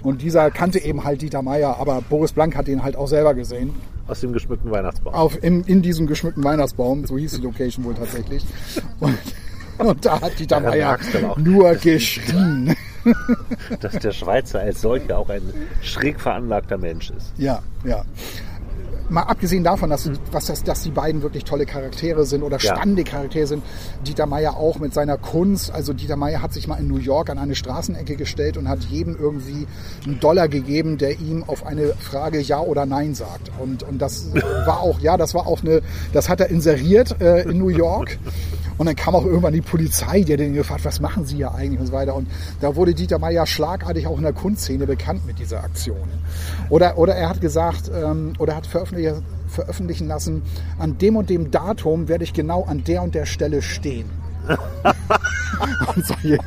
[0.08, 3.34] Und dieser kannte eben halt Dieter Meier, aber Boris Blank hat ihn halt auch selber
[3.34, 3.72] gesehen
[4.08, 5.14] Aus dem geschmückten Weihnachtsbaum.
[5.14, 8.46] auf, in, in diesem geschmückten Weihnachtsbaum, so hieß die Location wohl tatsächlich.
[9.02, 9.18] Und,
[9.80, 10.98] und da hat Dieter Meier
[11.36, 12.74] nur geschrien.
[13.82, 15.42] Dass der Schweizer als solcher auch ein
[15.82, 17.34] schräg veranlagter Mensch ist.
[17.38, 18.06] Ja, ja.
[19.10, 22.76] Mal abgesehen davon, dass, was das, dass die beiden wirklich tolle Charaktere sind oder Ja.
[22.76, 23.64] spannende Charaktere sind.
[24.06, 25.72] Dieter Meier auch mit seiner Kunst.
[25.72, 28.80] Also Dieter Meier hat sich mal in New York an eine Straßenecke gestellt und hat
[28.84, 29.66] jedem irgendwie
[30.06, 33.50] einen Dollar gegeben, der ihm auf eine Frage Ja oder Nein sagt.
[33.60, 34.28] Und, und das
[34.66, 38.18] war auch, ja, das war auch eine, das hat er inseriert äh, in New York.
[38.78, 41.54] Und dann kam auch irgendwann die Polizei, die hat den gefragt, was machen Sie hier
[41.54, 42.16] eigentlich und so weiter.
[42.16, 42.28] Und
[42.62, 46.08] da wurde Dieter Meier schlagartig auch in der Kunstszene bekannt mit dieser Aktion.
[46.70, 49.16] Oder, oder er hat gesagt, ähm, oder hat veröffentlicht,
[49.48, 50.44] veröffentlichen lassen,
[50.78, 54.10] an dem und dem Datum werde ich genau an der und der Stelle stehen.
[55.96, 56.38] und solche,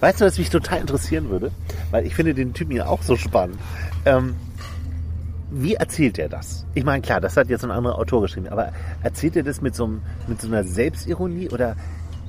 [0.00, 1.50] Weißt du, was mich total interessieren würde?
[1.90, 3.58] Weil ich finde den Typen ja auch so spannend.
[4.04, 4.36] Ähm,
[5.50, 6.64] wie erzählt er das?
[6.74, 9.74] Ich meine, klar, das hat jetzt ein anderer Autor geschrieben, aber erzählt er das mit
[9.74, 11.76] so, einem, mit so einer Selbstironie oder,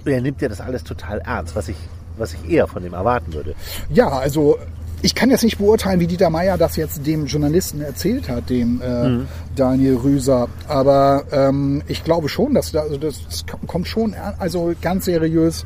[0.05, 1.77] oder nimmt er das alles total ernst, was ich,
[2.17, 3.55] was ich eher von ihm erwarten würde?
[3.89, 4.58] Ja, also
[5.01, 8.82] ich kann jetzt nicht beurteilen, wie Dieter Meier das jetzt dem Journalisten erzählt hat, dem
[8.82, 9.27] äh, Mhm.
[9.55, 10.47] Daniel Rüser.
[10.67, 15.65] Aber ähm, ich glaube schon, dass da, also das, das kommt schon also ganz seriös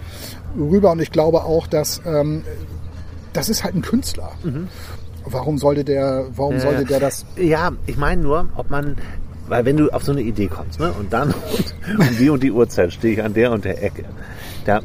[0.58, 0.92] rüber.
[0.92, 2.44] Und ich glaube auch, dass ähm,
[3.34, 4.32] das ist halt ein Künstler.
[5.26, 7.26] Warum sollte der, warum sollte der das?
[7.38, 8.98] Ja, ich meine nur, ob man,
[9.48, 11.34] weil wenn du auf so eine Idee kommst, ne, und dann
[11.98, 14.06] um die und die Uhrzeit stehe ich an der und der Ecke,
[14.66, 14.82] da,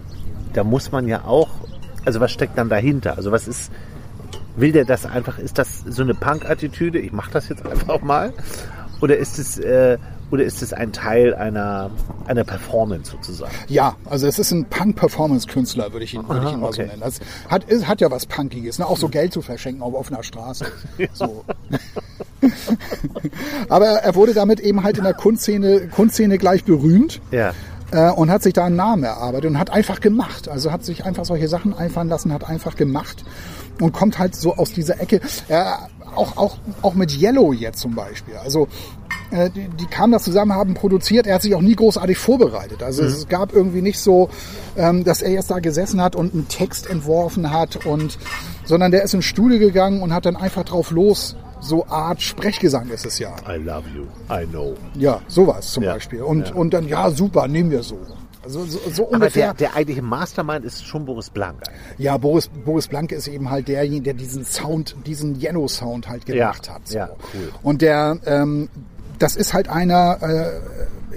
[0.53, 1.49] da muss man ja auch,
[2.05, 3.17] also was steckt dann dahinter?
[3.17, 3.73] Also was ist,
[4.57, 8.33] will der das einfach, ist das so eine Punk-Attitüde, ich mache das jetzt einfach mal?
[9.01, 9.99] Oder ist es, äh,
[10.31, 11.91] oder ist es ein Teil einer,
[12.27, 13.53] einer Performance sozusagen?
[13.69, 16.89] Ja, also es ist ein Punk-Performance-Künstler, würde ich ihn, würde ich ihn mal so okay.
[16.89, 17.01] nennen.
[17.01, 18.87] Das hat, ist, hat ja was Punkiges, ne?
[18.87, 20.67] auch so Geld zu verschenken auf offener Straße.
[21.15, 21.45] So.
[23.69, 27.21] Aber er wurde damit eben halt in der Kunstszene, Kunstszene gleich berühmt.
[27.31, 27.55] Ja.
[27.91, 30.49] Äh, und hat sich da einen Namen erarbeitet und hat einfach gemacht.
[30.49, 33.25] Also hat sich einfach solche Sachen einfallen lassen, hat einfach gemacht
[33.81, 35.21] und kommt halt so aus dieser Ecke.
[35.49, 35.65] Äh,
[36.15, 38.37] auch, auch, auch mit Yellow jetzt zum Beispiel.
[38.37, 38.69] Also
[39.31, 41.27] äh, die, die kamen da zusammen, haben produziert.
[41.27, 42.83] Er hat sich auch nie großartig vorbereitet.
[42.83, 44.31] Also es gab irgendwie nicht so,
[44.77, 48.19] ähm, dass er jetzt da gesessen hat und einen Text entworfen hat und
[48.65, 51.37] sondern der ist ins Studio gegangen und hat dann einfach drauf los.
[51.61, 53.35] So Art Sprechgesang ist es ja.
[53.49, 54.75] I love you, I know.
[54.95, 56.23] Ja, sowas zum Ja, Beispiel.
[56.23, 56.55] Und, ja.
[56.55, 57.99] und dann, ja, super, nehmen wir so.
[58.45, 59.47] Also so, so Aber ungefähr.
[59.55, 61.63] der, der eigentliche Mastermind ist schon Boris Blank.
[61.99, 66.67] ja, Boris, Boris Blanke ist eben halt derjenige, der diesen Sound, diesen Yellow-Sound halt gemacht
[66.69, 66.89] Ja, hat.
[66.89, 66.97] So.
[66.97, 67.51] ja, cool.
[67.63, 68.69] Und der, ähm,
[69.19, 70.61] das ist halt einer, äh,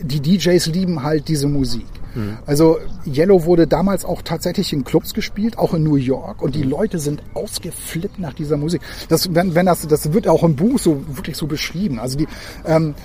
[0.03, 1.85] die DJs lieben halt diese Musik.
[2.15, 2.37] Mhm.
[2.45, 6.63] Also Yellow wurde damals auch tatsächlich in Clubs gespielt, auch in New York, und die
[6.63, 6.71] Mhm.
[6.71, 8.81] Leute sind ausgeflippt nach dieser Musik.
[9.09, 11.99] Das, wenn, wenn das, das wird auch im Buch so wirklich so beschrieben.
[11.99, 12.27] Also die,
[12.65, 12.95] ähm,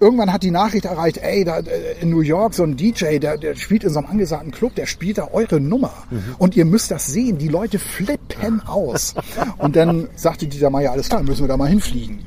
[0.00, 3.38] irgendwann hat die Nachricht erreicht, ey, da äh, in New York so ein DJ, der,
[3.38, 5.92] der spielt in so einem angesagten Club, der spielt da eure Nummer.
[6.38, 9.14] Und ihr müsst das sehen, die Leute flippen aus.
[9.58, 12.18] Und dann sagte Dieter Meier, alles klar, müssen wir da mal hinfliegen.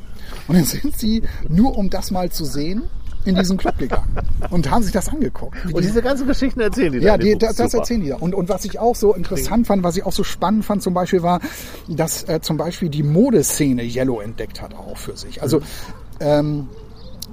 [0.47, 2.83] Und dann sind sie, nur um das mal zu sehen,
[3.27, 4.07] in diesen Club gegangen
[4.49, 5.55] und haben sich das angeguckt.
[5.65, 8.15] Und die- diese ganzen Geschichten erzählen die da ja, die, das, das erzählen die da.
[8.17, 10.93] Und, und was ich auch so interessant fand, was ich auch so spannend fand zum
[10.93, 11.39] Beispiel war,
[11.87, 15.41] dass äh, zum Beispiel die Modeszene Yellow entdeckt hat auch für sich.
[15.41, 15.61] Also
[16.19, 16.67] ähm,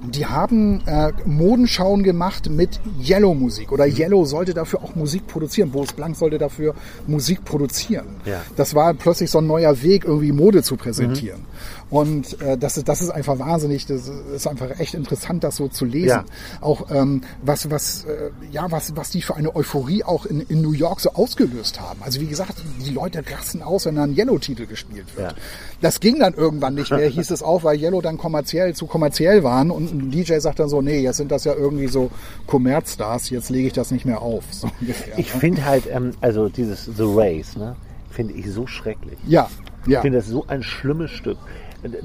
[0.07, 5.71] die haben äh, Modenschauen gemacht mit Yellow-Musik oder Yellow sollte dafür auch Musik produzieren.
[5.71, 6.75] Boris Blank sollte dafür
[7.07, 8.05] Musik produzieren.
[8.25, 8.41] Ja.
[8.57, 11.41] Das war plötzlich so ein neuer Weg, irgendwie Mode zu präsentieren.
[11.89, 15.67] Und äh, das, ist, das ist einfach wahnsinnig, das ist einfach echt interessant, das so
[15.67, 16.07] zu lesen.
[16.07, 16.25] Ja.
[16.61, 20.61] Auch ähm, was, was, äh, ja, was, was die für eine Euphorie auch in, in
[20.61, 22.01] New York so ausgelöst haben.
[22.01, 25.31] Also wie gesagt, die Leute rasten aus, wenn da ein Yellow-Titel gespielt wird.
[25.31, 25.37] Ja.
[25.81, 29.43] Das ging dann irgendwann nicht mehr, hieß es auch, weil Yellow dann kommerziell zu kommerziell
[29.43, 32.09] waren und ein DJ sagt dann so, nee, jetzt sind das ja irgendwie so
[32.47, 34.43] Kommerzstars, jetzt lege ich das nicht mehr auf.
[34.49, 35.39] So ungefähr, Ich ne?
[35.39, 37.75] finde halt, ähm, also dieses The Race, ne,
[38.09, 39.19] finde ich so schrecklich.
[39.27, 39.49] Ja,
[39.85, 39.97] ja.
[39.97, 41.37] Ich finde das so ein schlimmes Stück.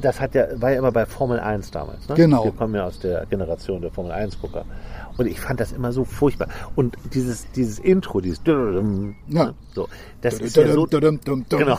[0.01, 2.09] Das hat ja, war ja immer bei Formel 1 damals.
[2.09, 2.15] Ne?
[2.15, 2.45] Genau.
[2.45, 4.65] Wir kommen ja aus der Generation der Formel 1 Gucker.
[5.17, 6.49] Und ich fand das immer so furchtbar.
[6.77, 9.55] Und dieses, dieses Intro, dieses Ja.
[9.75, 9.89] so,
[10.23, 11.79] das ist ja so, genau.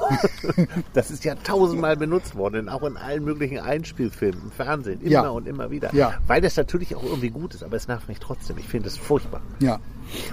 [0.94, 5.30] Das ist ja tausendmal benutzt worden, auch in allen möglichen Einspielfilmen, im Fernsehen, immer Ja.
[5.30, 5.94] und immer wieder.
[5.94, 6.14] Ja.
[6.28, 8.58] Weil das natürlich auch irgendwie gut ist, aber es nervt mich trotzdem.
[8.58, 9.42] Ich finde es furchtbar.
[9.60, 9.80] Ja.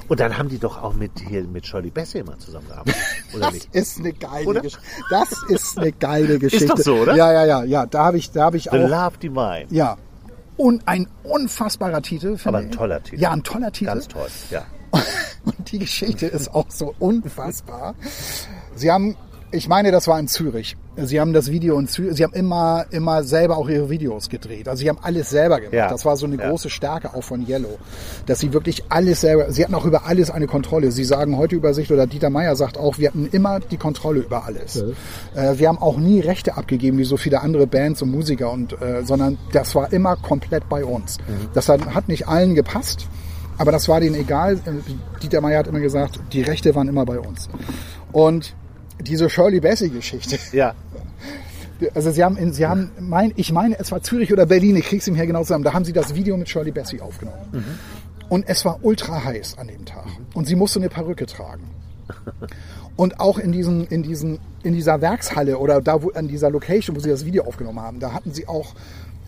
[0.08, 2.96] Und dann haben die doch auch mit hier mit Shirley Bassey immer zusammengearbeitet,
[3.34, 3.74] oder Das nicht?
[3.74, 4.60] ist eine geile?
[4.60, 4.80] Geschichte.
[5.10, 6.66] Das ist eine geile Geschichte.
[6.66, 7.14] doch so, oder?
[7.14, 7.86] Ja, ja, ja, ja.
[7.86, 8.88] Da habe ich, da habe ich The auch.
[8.88, 9.66] Love Divine.
[9.70, 9.96] Ja.
[10.58, 12.36] Und ein unfassbarer Titel.
[12.44, 13.20] Aber ein toller Titel.
[13.20, 13.86] Ja, ein toller Titel.
[13.86, 14.66] Ganz toll, ja.
[15.44, 17.94] Und die Geschichte ist auch so unfassbar.
[18.74, 19.16] Sie haben,
[19.50, 20.76] ich meine, das war in Zürich.
[20.96, 24.68] Sie haben das Video in Zürich, sie haben immer, immer selber auch ihre Videos gedreht.
[24.68, 25.72] Also sie haben alles selber gemacht.
[25.74, 25.88] Ja.
[25.88, 26.48] Das war so eine Ja.
[26.50, 27.78] große Stärke auch von Yellow.
[28.26, 30.90] Dass sie wirklich alles selber, sie hatten auch über alles eine Kontrolle.
[30.90, 34.20] Sie sagen heute über sich, oder Dieter Meier sagt auch, wir hatten immer die Kontrolle
[34.20, 34.76] über alles.
[35.34, 38.72] Äh, wir haben auch nie Rechte abgegeben, wie so viele andere Bands und Musiker und,
[38.82, 41.18] äh, sondern das war immer komplett bei uns.
[41.54, 43.06] Das hat, hat nicht allen gepasst.
[43.56, 44.54] Aber das war denen egal.
[44.54, 47.48] Äh, Dieter Meier hat immer gesagt, die Rechte waren immer bei uns.
[48.12, 48.54] Und
[49.00, 50.38] diese Shirley Bassey-Geschichte.
[50.52, 50.74] Ja,
[51.94, 54.86] Also sie haben, in, sie haben, mein, ich meine, es war Zürich oder Berlin, ich
[54.86, 55.64] krieg's ihm hier genau zusammen.
[55.64, 57.64] Da haben sie das Video mit Shirley Bassey aufgenommen.
[58.28, 60.06] Und es war ultra heiß an dem Tag.
[60.34, 61.64] Und sie musste eine Perücke tragen.
[62.96, 66.96] Und auch in, diesen, in, diesen, in dieser Werkshalle oder da wo, an dieser Location,
[66.96, 68.74] wo sie das Video aufgenommen haben, da hatten sie auch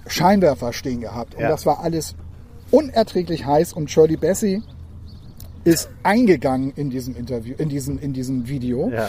[0.09, 1.35] Scheinwerfer stehen gehabt.
[1.37, 1.49] Und Ja.
[1.51, 2.17] das war alles
[2.73, 3.73] unerträglich heiß.
[3.75, 4.61] Und Shirley Bassey
[5.63, 8.91] ist eingegangen in diesem Interview, in diesem, in diesem Video.
[8.91, 9.09] Ja.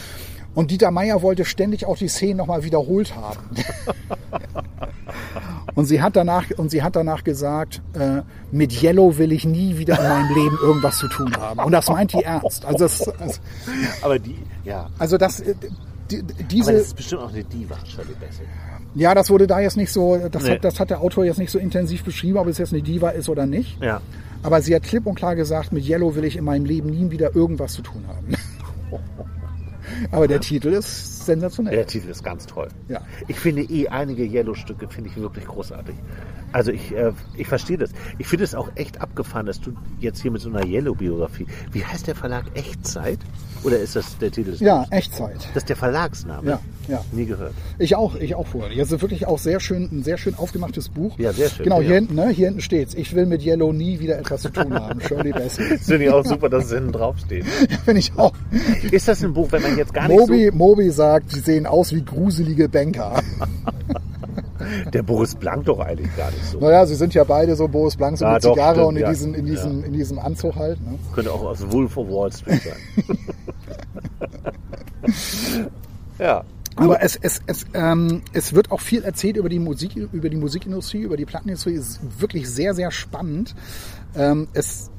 [0.54, 3.40] Und Dieter Meier wollte ständig auch die Szenen nochmal wiederholt haben.
[5.76, 9.78] und sie hat danach, und sie hat danach gesagt, äh, mit Yellow will ich nie
[9.78, 11.60] wieder in meinem Leben irgendwas zu tun haben.
[11.62, 12.66] Und das meint die ernst.
[12.66, 13.40] Also, das, also,
[14.02, 14.90] Aber die, ja.
[15.00, 15.56] also das, äh,
[16.10, 18.44] die, Aber diese, das ist bestimmt auch eine Diva, Shirley Bassey.
[18.96, 20.52] ja, das wurde da jetzt nicht so, das, Nee.
[20.52, 23.10] hat, das hat der Autor jetzt nicht so intensiv beschrieben, ob es jetzt eine Diva
[23.12, 23.82] ist oder nicht.
[23.82, 24.02] Ja.
[24.44, 27.10] Aber sie hat klipp und klar gesagt, mit Yellow will ich in meinem Leben nie
[27.12, 28.34] wieder irgendwas zu tun haben.
[30.12, 31.76] Aber der Titel ist sensationell.
[31.76, 32.70] Der Titel ist ganz toll.
[32.88, 33.02] Ja.
[33.28, 35.96] Ich finde eh einige Yellow-Stücke finde ich wirklich großartig.
[36.54, 37.92] Also ich, äh, ich verstehe das.
[38.18, 41.48] Ich finde es auch echt abgefahren, dass du jetzt hier mit so einer Yellow-Biografie.
[41.72, 42.46] Wie heißt der Verlag?
[42.56, 43.20] Echtzeit?
[43.64, 44.52] Oder ist das der Titel?
[44.52, 44.86] des Ja?
[44.90, 45.38] Echtzeit.
[45.54, 46.50] Das ist der Verlagsname.
[46.50, 47.06] Ja, ja.
[47.12, 47.54] Nie gehört.
[47.80, 48.72] Ich auch, ich auch vorher.
[48.76, 51.18] Jetzt ist wirklich auch sehr schön, ein sehr schön aufgemachtes Buch.
[51.20, 51.88] Ja, sehr schön, Genau, ja.
[51.88, 52.30] hier hinten, ne?
[52.30, 52.96] Hier hinten steht's.
[52.96, 55.00] Ich will mit Yellow nie wieder etwas zu tun haben.
[55.02, 55.64] Shirley Bassey.
[55.78, 57.46] Das finde ich auch super, dass es hinten drauf steht.
[57.86, 58.34] Finde ich auch.
[58.92, 61.94] Ist das ein Buch, wenn man jetzt gar nicht Moby, Moby sagt, sie sehen aus
[61.94, 63.22] wie gruselige Banker.
[64.94, 66.60] Der Boris Blank doch eigentlich gar nicht so.
[66.60, 68.96] Naja, sie sind ja beide so Boris Blanc, so Ja, mit doch, Zigarre stimmt, und
[68.96, 69.10] in, ja.
[69.10, 70.80] diesem, in, diesem, in diesem Anzug halt.
[70.82, 70.98] Ne?
[71.14, 73.18] Könnte auch aus Wolf of Wall Street sein.
[76.20, 76.44] ja.
[76.78, 80.38] Aber es, es, es, ähm, es wird auch viel erzählt über die Musik, über die
[80.38, 81.76] Musikindustrie, über die Plattenindustrie.
[81.76, 83.56] Es ist wirklich sehr, sehr spannend.
[84.16, 84.90] Ähm, es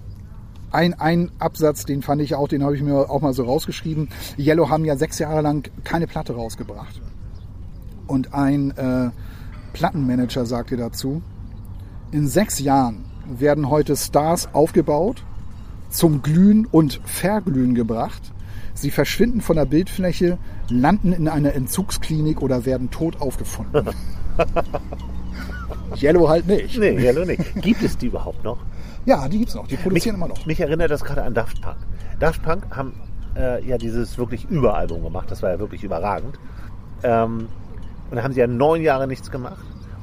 [0.72, 4.09] ein, ein Absatz, den fand ich auch, den habe ich mir auch mal so rausgeschrieben.
[4.38, 7.01] Yellow haben ja sechs Jahre lang keine Platte rausgebracht.
[8.07, 9.11] Und ein äh,
[9.72, 11.22] Plattenmanager sagte dazu,
[12.11, 15.24] in sechs Jahren werden heute Stars aufgebaut,
[15.88, 18.32] zum Glühen und Verglühen gebracht.
[18.74, 23.88] Sie verschwinden von der Bildfläche, landen in einer Entzugsklinik oder werden tot aufgefunden.
[26.00, 26.78] Yellow halt nicht.
[26.78, 27.54] Nee, Yellow nicht.
[27.61, 28.58] Gibt es die überhaupt noch?
[29.04, 29.66] Ja, die gibt's noch.
[29.66, 30.46] Die produzieren immer noch.
[30.46, 31.76] Mich erinnert das gerade an Daft Punk.
[32.18, 32.94] Daft Punk haben
[33.37, 35.30] äh, ja dieses wirklich Überalbum gemacht.
[35.30, 36.38] Das war ja wirklich überragend.
[37.02, 37.48] Ähm,
[38.12, 39.57] und da haben sie ja neun Jahre nichts gemacht.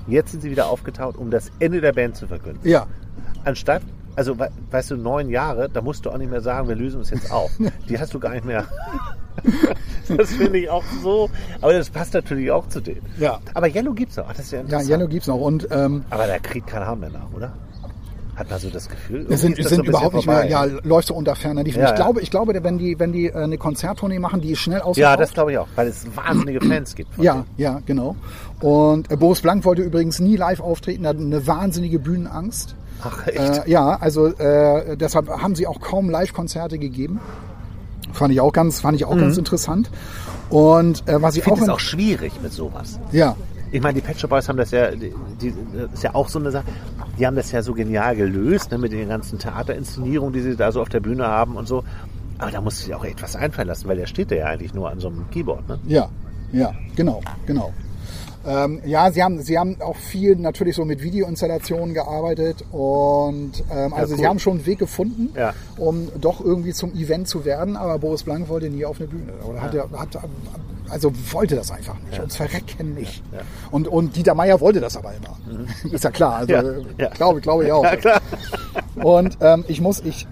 [0.06, 2.67] Und jetzt sind sie wieder aufgetaucht, um das Ende der Band zu verkünden.
[2.67, 2.88] Ja,
[3.45, 3.84] Anstatt,
[4.17, 6.98] also we- weißt du, neun Jahre, da musst du auch nicht mehr sagen, wir lösen
[6.98, 7.52] uns jetzt auf.
[7.88, 8.65] Die hast du gar nicht mehr.
[10.17, 11.30] das finde ich auch so.
[11.62, 13.02] Aber das passt natürlich auch zu denen.
[13.17, 13.39] Ja.
[13.54, 14.26] Aber Yellow gibt's auch.
[14.28, 14.82] Ach, Das ist ja ja.
[14.82, 15.38] Yellow gibt's noch.
[15.39, 17.54] Und ähm, Aber da kriegt kein Hahn mehr nach, oder?
[18.39, 19.28] Hat man so das Gefühl?
[19.30, 20.49] es sind, ist sind so überhaupt nicht mehr, vorbei.
[20.49, 21.80] ja, läuft so unter ferner Liefen.
[21.82, 21.95] Ja, ich ja.
[21.97, 24.84] glaube, ich glaube, wenn die, wenn die äh, eine Konzerttournee machen, die ist schnell Ja,
[24.86, 25.19] ausverkauft.
[25.19, 27.17] das glaube ich auch, weil es wahnsinnige Fans gibt.
[27.17, 27.45] Ja, denen.
[27.58, 28.15] ja, genau.
[28.62, 32.75] Und äh, Boris Blank wollte übrigens nie live auftreten, hat eine wahnsinnige Bühnenangst.
[33.04, 33.38] Ach, echt?
[33.67, 37.19] Äh, ja, also äh, deshalb haben sie auch kaum Live-Konzerte gegeben.
[38.13, 39.89] Fand ich auch ganz, fand ich auch ganz interessant.
[40.49, 42.99] Und äh, was ich ich finde auch, es in- auch schwierig mit sowas.
[43.12, 43.36] ja,
[43.71, 46.27] Ich meine, die Pet Shop Boys haben das ja, die, die, das ist ja auch
[46.27, 46.65] so eine Sache,
[47.19, 50.71] die haben das ja so genial gelöst, ne, mit den ganzen Theaterinszenierungen, die sie da
[50.71, 51.84] so auf der Bühne haben und so.
[52.39, 54.89] Aber da muss sich auch etwas einfallen lassen, weil der steht da ja eigentlich nur
[54.89, 55.67] an so einem Keyboard.
[55.67, 55.79] Ne?
[55.88, 56.10] ja,
[56.51, 57.71] ja, genau, genau.
[58.47, 63.93] Ähm, ja, sie haben, sie haben auch viel natürlich so mit Videoinstallationen gearbeitet und ähm,
[63.93, 64.19] also cool.
[64.19, 65.53] sie haben schon einen Weg gefunden, Ja.
[65.77, 69.34] um doch irgendwie zum Event zu werden, aber Boris Blank wollte nie auf eine Bühne
[69.45, 70.15] oder hat, er- hat
[70.89, 73.23] also wollte das einfach nicht, ums Verrecken nicht.
[73.32, 73.39] Ja.
[73.71, 75.38] Und, und Dieter Meier wollte das aber immer.
[75.91, 77.10] Ist ja klar, also Ja, äh, ja.
[77.10, 77.84] glaube glaube ich auch.
[77.84, 78.21] Ja, klar.
[78.95, 80.28] Und ähm, ich muss, ich,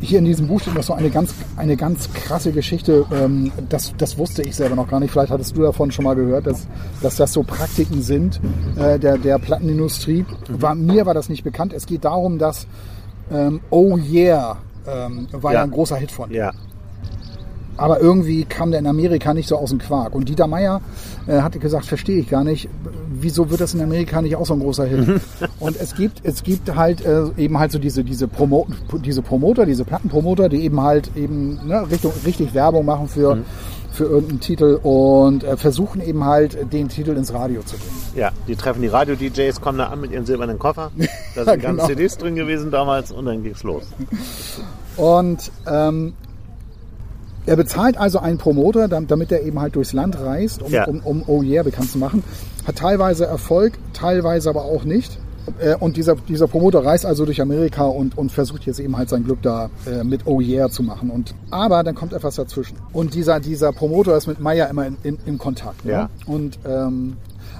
[0.00, 3.06] hier in diesem Buch steht noch so eine ganz, eine ganz krasse Geschichte.
[3.12, 5.10] Ähm, das, das wusste ich selber noch gar nicht.
[5.10, 6.66] Vielleicht hattest du davon schon mal gehört, dass,
[7.02, 8.40] dass das so Praktiken sind
[8.76, 10.24] äh, der, der Plattenindustrie.
[10.48, 11.72] War, mir war das nicht bekannt.
[11.72, 12.66] Es geht darum, dass
[13.30, 15.58] ähm, Oh Yeah ähm, war ja.
[15.58, 15.64] Ja.
[15.64, 16.30] ein großer Hit von.
[16.30, 16.52] Ja,
[17.78, 20.14] Aber irgendwie kam der in Amerika nicht so aus dem Quark.
[20.14, 20.80] Und Dieter Meier
[21.26, 22.68] äh, hatte gesagt, verstehe ich gar nicht,
[23.08, 25.20] wieso wird das in Amerika nicht auch so ein großer Hit?
[25.60, 28.66] und es gibt, es gibt halt äh, eben halt so diese, diese, Promo
[29.04, 33.38] diese Promoter, diese Plattenpromoter, die eben halt eben ne, Richtung, richtig Werbung machen für,
[33.92, 37.90] für irgendeinen Titel und äh, versuchen eben halt den Titel ins Radio zu bringen.
[38.16, 40.90] ja, die treffen die Radio-DJs, kommen da an mit ihren silbernen Koffer.
[41.34, 41.76] Da sind Genau.
[41.76, 43.84] ganz CDs drin gewesen damals und dann ging's los.
[44.96, 46.14] Und ähm,
[47.48, 50.84] er bezahlt also einen Promoter, dam- damit er eben halt durchs Land reist, um, Ja.
[50.86, 52.22] um, um Oh Yeah bekannt zu machen.
[52.66, 55.18] Hat teilweise Erfolg, teilweise aber auch nicht.
[55.60, 59.08] Äh, und dieser, dieser Promoter reist also durch Amerika und, und versucht jetzt eben halt
[59.08, 61.10] sein Glück da äh, mit Oh Yeah zu machen.
[61.10, 62.76] Und, aber dann kommt etwas dazwischen.
[62.92, 65.84] Und dieser, dieser Promoter ist mit Meyer immer in, in, in Kontakt.
[65.86, 65.92] Ne?
[65.92, 66.10] Ja.
[66.26, 67.16] Und ähm,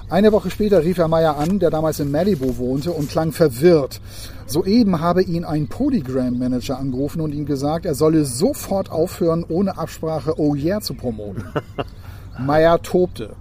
[0.09, 4.01] eine Woche später rief er Meyer an, der damals in Malibu wohnte und klang verwirrt.
[4.49, 10.39] Soeben habe ihn ein Polygram-Manager angerufen und ihm gesagt, er solle sofort aufhören, ohne Absprache
[10.39, 11.43] Oh Yeah zu promoten.
[12.39, 13.35] Meyer tobte.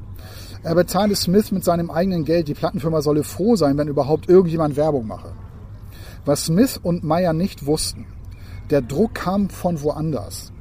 [0.63, 2.49] Er bezahle Smith mit seinem eigenen Geld.
[2.49, 5.33] Die Plattenfirma solle froh sein, wenn überhaupt irgendjemand Werbung mache.
[6.27, 8.05] Was Smith und Meyer nicht wussten,
[8.69, 10.53] der Druck kam von woanders.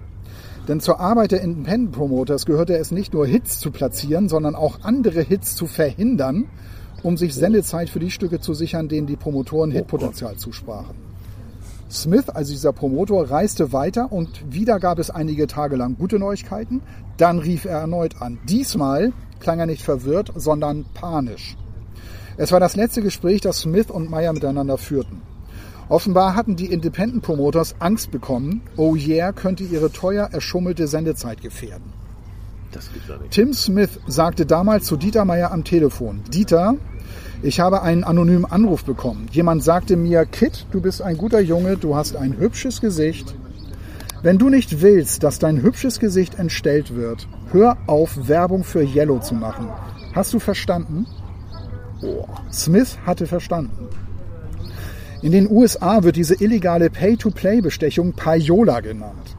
[0.68, 4.80] Denn zur Arbeit der Independent Promoters gehörte es nicht nur Hits zu platzieren, sondern auch
[4.84, 6.46] andere Hits zu verhindern,
[7.04, 10.96] um sich Sendezeit für die Stücke zu sichern, denen die Promotoren Hitpotenzial zusprachen.
[11.90, 16.82] Smith, also dieser Promotor, reiste weiter und wieder gab es einige Tage lang gute Neuigkeiten.
[17.16, 18.40] Dann rief er erneut an.
[18.48, 21.56] Diesmal klang er nicht verwirrt, sondern panisch.
[22.36, 25.22] Es war das letzte Gespräch, das Smith und Meyer miteinander führten.
[25.90, 31.97] Offenbar hatten die Independent Promoters Angst bekommen, Oh Yeah könnte ihre teuer erschummelte Sendezeit gefährden.
[32.72, 33.32] Das gibt's nicht.
[33.32, 36.76] Tim Smith sagte damals zu Dieter Meyer am Telefon, Dieter,
[37.44, 39.28] ich habe einen anonymen Anruf bekommen.
[39.32, 43.36] Jemand sagte mir, Kit, du bist ein guter Junge, du hast ein hübsches Gesicht.
[44.24, 49.20] Wenn du nicht willst, dass dein hübsches Gesicht entstellt wird, hör auf, Werbung für Yellow
[49.20, 49.70] zu machen.
[50.14, 51.06] Hast du verstanden?
[52.02, 52.26] Oh.
[52.52, 53.88] Smith hatte verstanden.
[55.22, 59.37] In den USA wird diese illegale Pay-to-Play-Bestechung Payola genannt.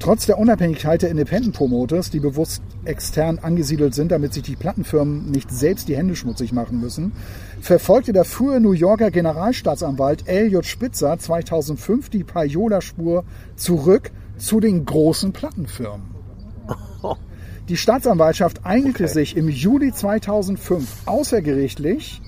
[0.00, 5.30] Trotz der Unabhängigkeit der Independent Promoters, die bewusst extern angesiedelt sind, damit sich die Plattenfirmen
[5.30, 7.12] nicht selbst die Hände schmutzig machen müssen,
[7.60, 13.24] verfolgte der frühe New Yorker Generalstaatsanwalt Elliot Spitzer 2005 die Payola-Spur
[13.56, 16.06] zurück zu den großen Plattenfirmen.
[17.68, 19.12] Die Staatsanwaltschaft einigte Okay.
[19.12, 22.22] sich im Juli 2005 außergerichtlich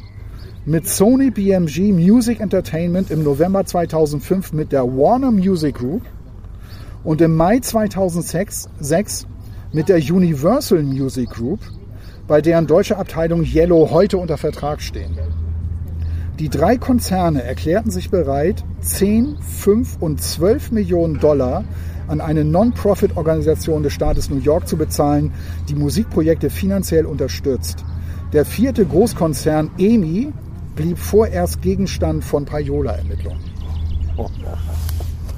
[0.67, 6.03] mit Sony BMG Music Entertainment im November 2005 mit der Warner Music Group
[7.05, 9.27] und im Mai 2006 sechs
[9.73, 11.61] mit der Universal Music Group,
[12.27, 15.19] bei deren deutsche Abteilung Yellow heute unter Vertrag stehen.
[16.39, 21.65] Die drei Konzerne erklärten sich bereit, 10, 5 und 12 Millionen Dollar
[22.09, 25.33] an eine Non-Profit-Organisation des Staates New York zu bezahlen,
[25.69, 27.85] die Musikprojekte finanziell unterstützt.
[28.33, 30.33] Der vierte Großkonzern EMI
[30.75, 33.41] blieb vorerst Gegenstand von Payola-Ermittlungen.
[34.17, 34.29] Oh.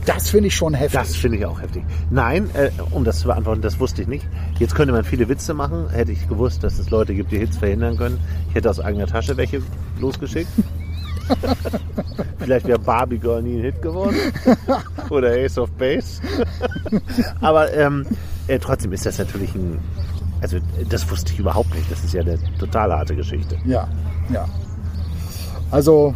[0.04, 1.00] Das finde ich schon heftig.
[1.00, 1.84] Das finde ich auch heftig.
[2.10, 4.26] Nein, äh, um das zu beantworten, das wusste ich nicht.
[4.58, 5.88] Jetzt könnte man viele Witze machen.
[5.90, 8.18] Hätte ich gewusst, dass es Leute gibt, die Hits verhindern können.
[8.48, 9.62] Ich hätte aus eigener Tasche welche
[10.00, 10.50] losgeschickt.
[12.38, 14.16] Vielleicht wäre Barbie Girl nie ein Hit geworden.
[15.10, 16.20] Oder Ace of Base.
[17.40, 18.04] Aber ähm,
[18.48, 19.78] äh, trotzdem ist das natürlich ein.
[20.40, 21.88] Also, das wusste ich überhaupt nicht.
[21.88, 23.56] Das ist ja eine total harte Geschichte.
[23.64, 23.86] Ja,
[24.32, 24.48] ja.
[25.70, 26.14] Also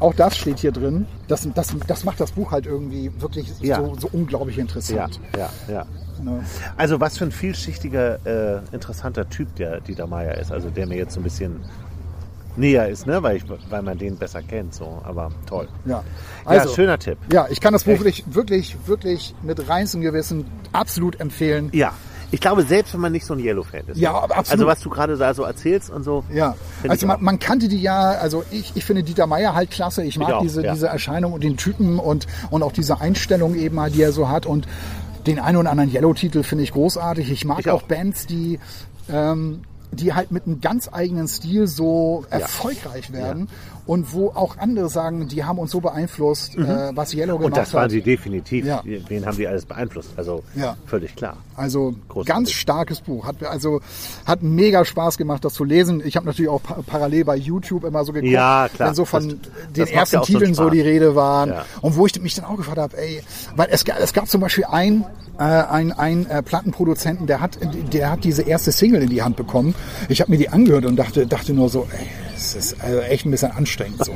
[0.00, 1.06] auch das steht hier drin.
[1.26, 3.76] Das, das, das macht das Buch halt irgendwie wirklich Ja.
[3.76, 5.20] so, so unglaublich Ja, interessant.
[5.36, 5.86] ja, ja.
[6.22, 6.44] Ne?
[6.76, 10.50] Also was für ein vielschichtiger, äh, interessanter Typ der Dieter Meier ist.
[10.52, 11.60] Also der mir jetzt so ein bisschen
[12.56, 13.22] näher ist, ne?
[13.22, 14.74] weil, ich, weil man den besser kennt.
[14.74, 15.00] So.
[15.04, 15.68] Aber toll.
[15.84, 16.02] Ja.
[16.44, 17.18] Also, ja, schöner Tipp.
[17.32, 18.00] ja, ich kann das Buch Echt?
[18.04, 21.70] wirklich, wirklich, wirklich mit reinstem Gewissen absolut empfehlen.
[21.72, 21.92] Ja.
[22.30, 23.98] Ich glaube, selbst wenn man nicht so ein Yellow-Fan ist.
[23.98, 24.50] Ja, absolut.
[24.50, 26.24] Also was du gerade da so erzählst und so.
[26.32, 29.70] Ja, also ich man, man kannte die ja, also ich, ich finde Dieter Meier halt
[29.70, 30.04] klasse.
[30.04, 30.74] Ich mag auch, diese, ja.
[30.74, 34.28] diese Erscheinung und den Typen und, und auch diese Einstellung eben halt, die er so
[34.28, 34.44] hat.
[34.44, 34.66] Und
[35.26, 37.30] den einen oder anderen Yellow-Titel finde ich großartig.
[37.30, 37.82] Ich mag Ich auch.
[37.82, 37.86] auch.
[37.86, 38.58] Bands, die,
[39.10, 43.48] ähm, die halt mit einem ganz eigenen Stil so erfolgreich werden
[43.88, 47.44] und wo auch andere sagen, die haben uns so beeinflusst, äh, was Yellow gemacht Mhm.
[47.46, 47.90] Und das waren hat.
[47.90, 48.64] sie definitiv.
[48.64, 48.82] Ja.
[48.84, 50.10] Wen haben die alles beeinflusst?
[50.16, 50.76] Also Ja.
[50.86, 51.38] völlig klar.
[51.56, 52.28] Also Großartig.
[52.34, 53.26] ganz starkes Buch.
[53.26, 53.80] Hat also
[54.26, 56.00] hat mega Spaß gemacht, das zu lesen.
[56.04, 58.88] Ich habe natürlich auch pa parallel bei YouTube immer so geguckt, Ja, klar.
[58.90, 59.38] wenn so von Das-
[59.74, 61.48] den das ersten ja einen Titeln so die Rede waren.
[61.48, 61.64] Ja.
[61.80, 63.22] Und wo ich mich dann auch gefragt habe, ey,
[63.56, 65.04] weil es, es gab zum Beispiel ein
[65.38, 67.58] äh, ein, ein äh, Plattenproduzenten, der hat
[67.92, 69.74] der hat diese erste Single in die Hand bekommen.
[70.10, 72.06] Ich habe mir die angehört und dachte dachte nur so, ey,
[72.38, 74.14] es ist also echt ein bisschen anstrengend so.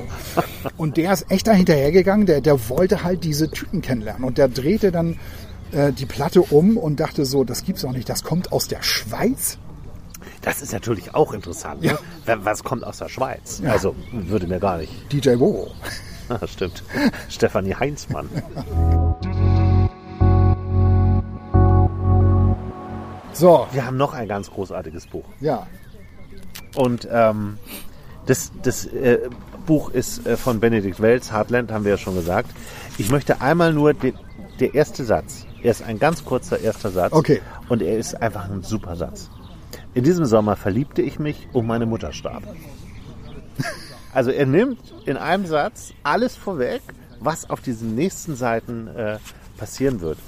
[0.77, 4.25] Und der ist echt da hinterhergegangen, der, der wollte halt diese Typen kennenlernen.
[4.25, 5.19] Und der drehte dann
[5.73, 8.83] äh, die Platte um und dachte so, das gibt's auch nicht, das kommt aus der
[8.83, 9.59] Schweiz.
[10.43, 11.83] Das ist natürlich auch interessant.
[11.85, 11.99] Ja.
[12.27, 12.39] Ne?
[12.45, 13.61] Was kommt aus der Schweiz?
[13.63, 13.73] Ja.
[13.73, 14.93] Also würde mir gar nicht.
[15.13, 15.71] DJ Wowo.
[16.29, 16.85] Ah, Stimmt.
[17.29, 18.29] Stefanie Heinzmann.
[23.33, 25.25] So, Wir haben noch ein ganz großartiges Buch.
[25.41, 25.67] ja.
[26.75, 27.59] Und ähm,
[28.27, 29.29] das, das äh,
[29.67, 32.51] Buch ist äh, von Benedikt Welz, Heartland, haben wir ja schon gesagt.
[32.99, 34.15] Ich möchte einmal nur den,
[34.61, 35.47] der erste Satz.
[35.63, 37.13] Er ist ein ganz kurzer erster Satz.
[37.13, 37.41] Okay.
[37.69, 39.31] Und er ist einfach ein super Satz.
[39.95, 42.43] In diesem Sommer verliebte ich mich und meine Mutter starb.
[44.15, 46.83] Also er nimmt in einem Satz alles vorweg,
[47.21, 49.17] was auf diesen nächsten Seiten äh,
[49.57, 50.19] passieren wird.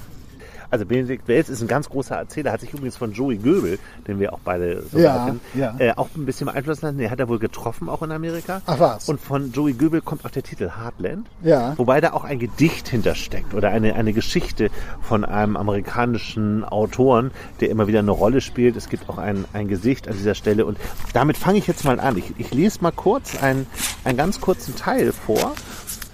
[0.69, 4.19] Also Benedikt Wells ist ein ganz großer Erzähler, hat sich übrigens von Joey Goebel, den
[4.19, 5.75] wir auch beide so Ja, kennen, ja.
[5.77, 6.97] Äh, auch ein bisschen beeinflusst lassen.
[6.97, 8.61] Den hat er wohl getroffen, auch in Amerika.
[8.65, 9.09] Ach, was?
[9.09, 11.27] Und von Joey Goebel kommt auch der Titel Heartland.
[11.43, 11.73] Ja.
[11.77, 14.69] Wobei da auch ein Gedicht hintersteckt oder eine, eine Geschichte
[15.01, 18.75] von einem amerikanischen Autoren, der immer wieder eine Rolle spielt.
[18.75, 20.65] Es gibt auch ein, ein Gesicht an dieser Stelle.
[20.65, 20.77] Und
[21.13, 22.17] damit fange ich jetzt mal an.
[22.17, 23.67] Ich, ich lese mal kurz einen,
[24.03, 25.53] einen ganz kurzen Teil vor,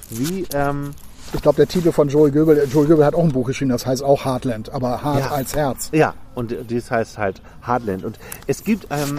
[0.09, 0.45] wie...
[0.53, 0.91] Ähm,
[1.33, 3.85] Ich glaube, der Titel von Joel Goebel, Joel Goebel hat auch ein Buch geschrieben, das
[3.85, 5.31] heißt auch Heartland, aber hart Ja.
[5.31, 5.89] als Herz.
[5.93, 8.03] Ja, und dies heißt halt Heartland.
[8.03, 9.17] Und es gibt, ähm,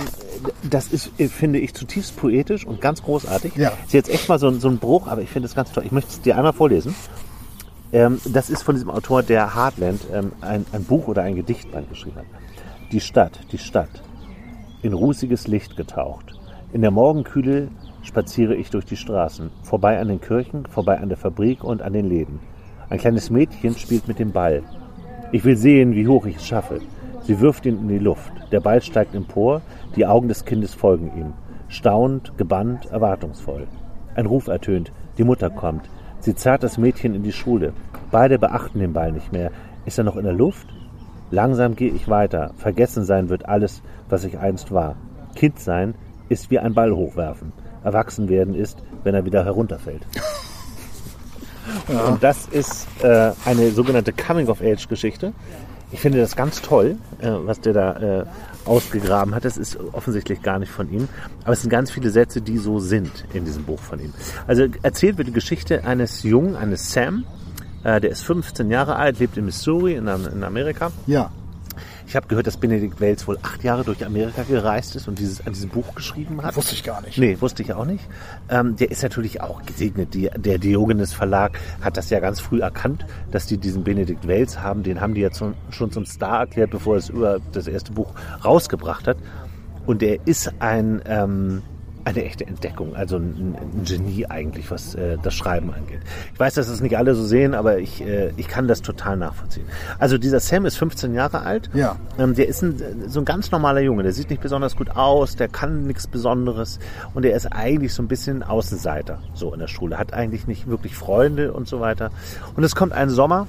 [0.69, 3.57] das ist, äh, finde ich, zutiefst poetisch und ganz großartig.
[3.57, 3.73] Ja.
[3.87, 5.85] Ist jetzt echt mal so, ein- so ein Bruch, aber ich finde es ganz toll.
[5.87, 6.95] Ich möchte es dir einmal vorlesen.
[7.93, 11.89] Ähm, das ist von diesem Autor, der Heartland ähm, ein, ein Buch oder ein Gedichtband
[11.89, 12.27] geschrieben hat.
[12.93, 14.03] Die Stadt, die Stadt,
[14.83, 16.27] in rußiges Licht getaucht.
[16.75, 17.69] In der Morgenkühle
[18.03, 21.93] spaziere ich durch die Straßen, vorbei an den Kirchen, vorbei an der Fabrik und an
[21.93, 22.41] den Läden.
[22.91, 24.63] Ein kleines Mädchen spielt mit dem Ball.
[25.31, 26.81] Ich will sehen, wie hoch ich es schaffe.
[27.23, 28.33] Sie wirft ihn in die Luft.
[28.51, 29.63] Der Ball steigt empor,
[29.97, 31.33] die Augen des Kindes folgen ihm.
[31.69, 33.67] Staunend, gebannt, erwartungsvoll.
[34.15, 35.89] Ein Ruf ertönt, die Mutter kommt.
[36.19, 37.73] Sie zerrt das Mädchen in die Schule.
[38.11, 39.51] Beide beachten den Ball nicht mehr.
[39.87, 40.67] Ist er noch in der Luft?
[41.31, 42.53] Langsam gehe ich weiter.
[42.57, 44.97] Vergessen sein wird alles, was ich einst war.
[45.35, 45.95] Kind sein
[46.29, 47.53] ist wie ein Ball hochwerfen.
[47.85, 50.03] Erwachsen werden ist, wenn er wieder herunterfällt.
[51.89, 55.33] Und das ist äh, eine sogenannte Coming-of-Age-Geschichte.
[55.91, 58.25] Ich finde das ganz toll, äh, was der da äh,
[58.65, 59.45] ausgegraben hat.
[59.45, 61.09] Das ist offensichtlich gar nicht von ihm.
[61.45, 64.13] Aber es sind ganz viele Sätze, die so sind in diesem Buch von ihm.
[64.47, 67.25] Also erzählt wird die Geschichte eines Jungen, eines Sam.
[67.85, 70.93] Äh, der ist 15 Jahre alt, lebt in Missouri in, in Amerika.
[71.07, 71.31] Ja.
[72.13, 75.47] Ich habe gehört, dass Benedikt Wells wohl acht Jahre durch Amerika gereist ist und dieses,
[75.47, 76.55] an diesem Buch geschrieben hat.
[76.57, 77.17] Wusste ich gar nicht.
[77.17, 78.07] Nee, wusste ich auch nicht.
[78.51, 80.13] Ähm, der ist natürlich auch gesegnet.
[80.13, 84.61] Die, der Diogenes Verlag hat das ja ganz früh erkannt, dass die diesen Benedikt Wells
[84.61, 84.83] haben.
[84.83, 88.13] Den haben die jetzt schon, schon zum Star erklärt, bevor es über das erste Buch
[88.45, 89.17] rausgebracht hat.
[89.87, 91.63] Und er ist ein, ähm,
[92.05, 96.01] eine echte Entdeckung, also ein, ein Genie eigentlich, was äh, das Schreiben angeht.
[96.33, 99.17] Ich weiß, dass das nicht alle so sehen, aber ich, äh, ich kann das total
[99.17, 99.67] nachvollziehen.
[99.99, 101.71] Also dieser Sam ist 15 Jahre alt.
[101.75, 101.97] Ja.
[102.19, 104.03] Ähm, der ist ein, so ein ganz normaler Junge.
[104.03, 106.81] Der sieht nicht besonders gut aus, der kann nichts Besonderes
[107.15, 109.99] und der ist eigentlich so ein bisschen Außenseiter so in der Schule.
[109.99, 112.11] Hat eigentlich nicht wirklich Freunde und so weiter.
[112.57, 113.47] Und es kommt ein Sommer,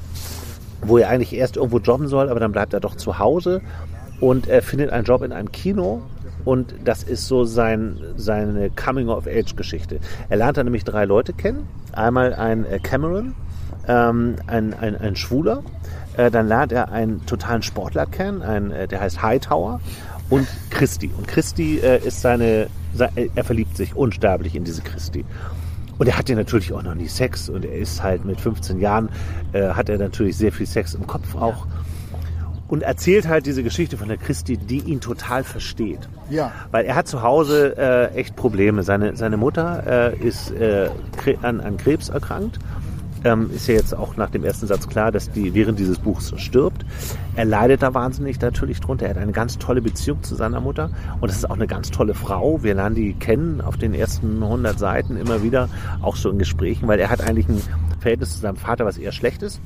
[0.81, 3.61] wo er eigentlich erst irgendwo jobben soll, aber dann bleibt er doch zu Hause
[4.19, 6.01] und er findet einen Job in einem Kino.
[6.45, 9.99] Und das ist so sein, seine Coming-of-Age-Geschichte.
[10.29, 11.67] Er lernt da nämlich drei Leute kennen.
[11.93, 13.33] Einmal ein äh, Cameron,
[13.87, 15.63] ähm, ein, ein, ein Schwuler.
[16.17, 19.79] Äh, dann lernt er einen totalen Sportler kennen, ein, äh, der heißt Hightower.
[20.29, 21.11] Und Christi.
[21.17, 25.25] Und Christi äh, ist seine, se- äh, er verliebt sich unsterblich in diese Christi.
[25.99, 27.49] Und er hat ja natürlich auch noch nie Sex.
[27.49, 29.09] Und er ist halt mit 15 Jahren,
[29.53, 31.67] äh, hat er natürlich sehr viel Sex im Kopf auch.
[32.73, 35.99] Und erzählt halt diese Geschichte von der Christi, die ihn total versteht.
[36.31, 36.51] Ja.
[36.71, 38.81] Weil er hat zu Hause äh, echt Probleme.
[38.81, 40.89] Seine, seine Mutter äh, ist äh,
[41.43, 42.57] an, an Krebs erkrankt.
[43.23, 46.33] Ähm, ist ja jetzt auch nach dem ersten Satz klar, dass die während dieses Buchs
[46.37, 46.83] stirbt.
[47.35, 49.05] Er leidet da wahnsinnig natürlich drunter.
[49.05, 50.89] Er hat eine ganz tolle Beziehung zu seiner Mutter
[51.21, 52.63] und das ist auch eine ganz tolle Frau.
[52.63, 55.69] Wir lernen die kennen auf den ersten 100 Seiten immer wieder,
[56.01, 57.61] auch so in Gesprächen, weil er hat eigentlich ein
[57.99, 59.61] Verhältnis zu seinem Vater, was eher schlecht ist.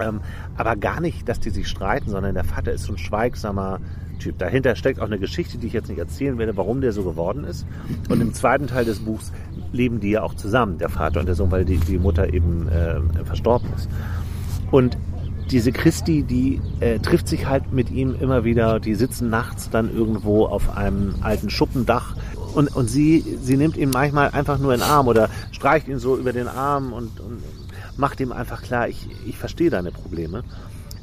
[0.00, 0.20] Ähm,
[0.56, 3.80] aber gar nicht, dass die sich streiten, sondern der Vater ist so ein schweigsamer
[4.18, 4.38] Typ.
[4.38, 7.44] Dahinter steckt auch eine Geschichte, die ich jetzt nicht erzählen werde, warum der so geworden
[7.44, 7.66] ist.
[8.08, 9.32] Und im zweiten Teil des Buchs
[9.72, 12.68] leben die ja auch zusammen, der Vater und der Sohn, weil die, die Mutter eben
[12.68, 13.88] äh, verstorben ist.
[14.70, 14.96] Und
[15.50, 19.92] diese Christi, die äh, trifft sich halt mit ihm immer wieder, die sitzen nachts dann
[19.92, 22.14] irgendwo auf einem alten Schuppendach
[22.54, 25.98] und, und sie, sie nimmt ihn manchmal einfach nur in den Arm oder streicht ihn
[25.98, 27.42] so über den Arm und, und
[28.00, 30.42] macht ihm einfach klar, ich, ich verstehe deine Probleme.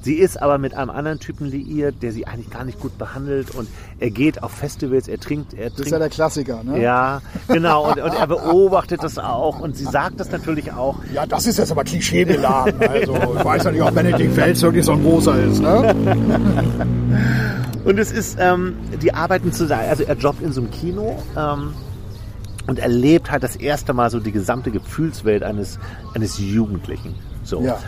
[0.02, 3.52] Sie ist aber mit einem anderen Typen liiert, der sie eigentlich gar nicht gut behandelt
[3.52, 3.68] und
[4.00, 6.82] er geht auf Festivals, er trinkt, er Das ist ja trinkt der Klassiker, ne?
[6.82, 7.92] ja, genau.
[7.92, 10.96] Und, und er beobachtet das auch und sie sagt das natürlich auch.
[11.14, 12.76] Ja, das ist jetzt aber klischeebeladen.
[12.88, 15.94] Also, ich weiß ja nicht, ob Benedikt Wells wirklich so ein großer ist, ne?
[17.84, 21.74] Und es ist, ähm, die arbeiten zusammen, also er jobbt in so einem Kino ähm,
[22.68, 25.80] und erlebt halt das erste Mal so die gesamte Gefühlswelt eines,
[26.14, 27.16] eines Jugendlichen.
[27.44, 27.62] So.
[27.62, 27.80] Ja.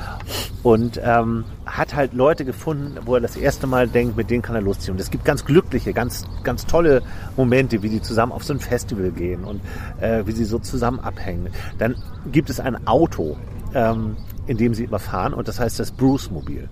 [0.63, 4.55] Und ähm, hat halt Leute gefunden, wo er das erste Mal denkt, mit denen kann
[4.55, 4.93] er losziehen.
[4.93, 7.01] Und es gibt ganz glückliche, ganz, ganz tolle
[7.36, 9.61] Momente, wie die zusammen auf so ein Festival gehen und
[9.99, 11.49] äh, wie sie so zusammen abhängen.
[11.77, 11.95] Dann
[12.32, 13.36] gibt es ein Auto,
[13.73, 14.15] ähm,
[14.50, 16.68] in dem sie immer fahren und das heißt das Bruce Mobil.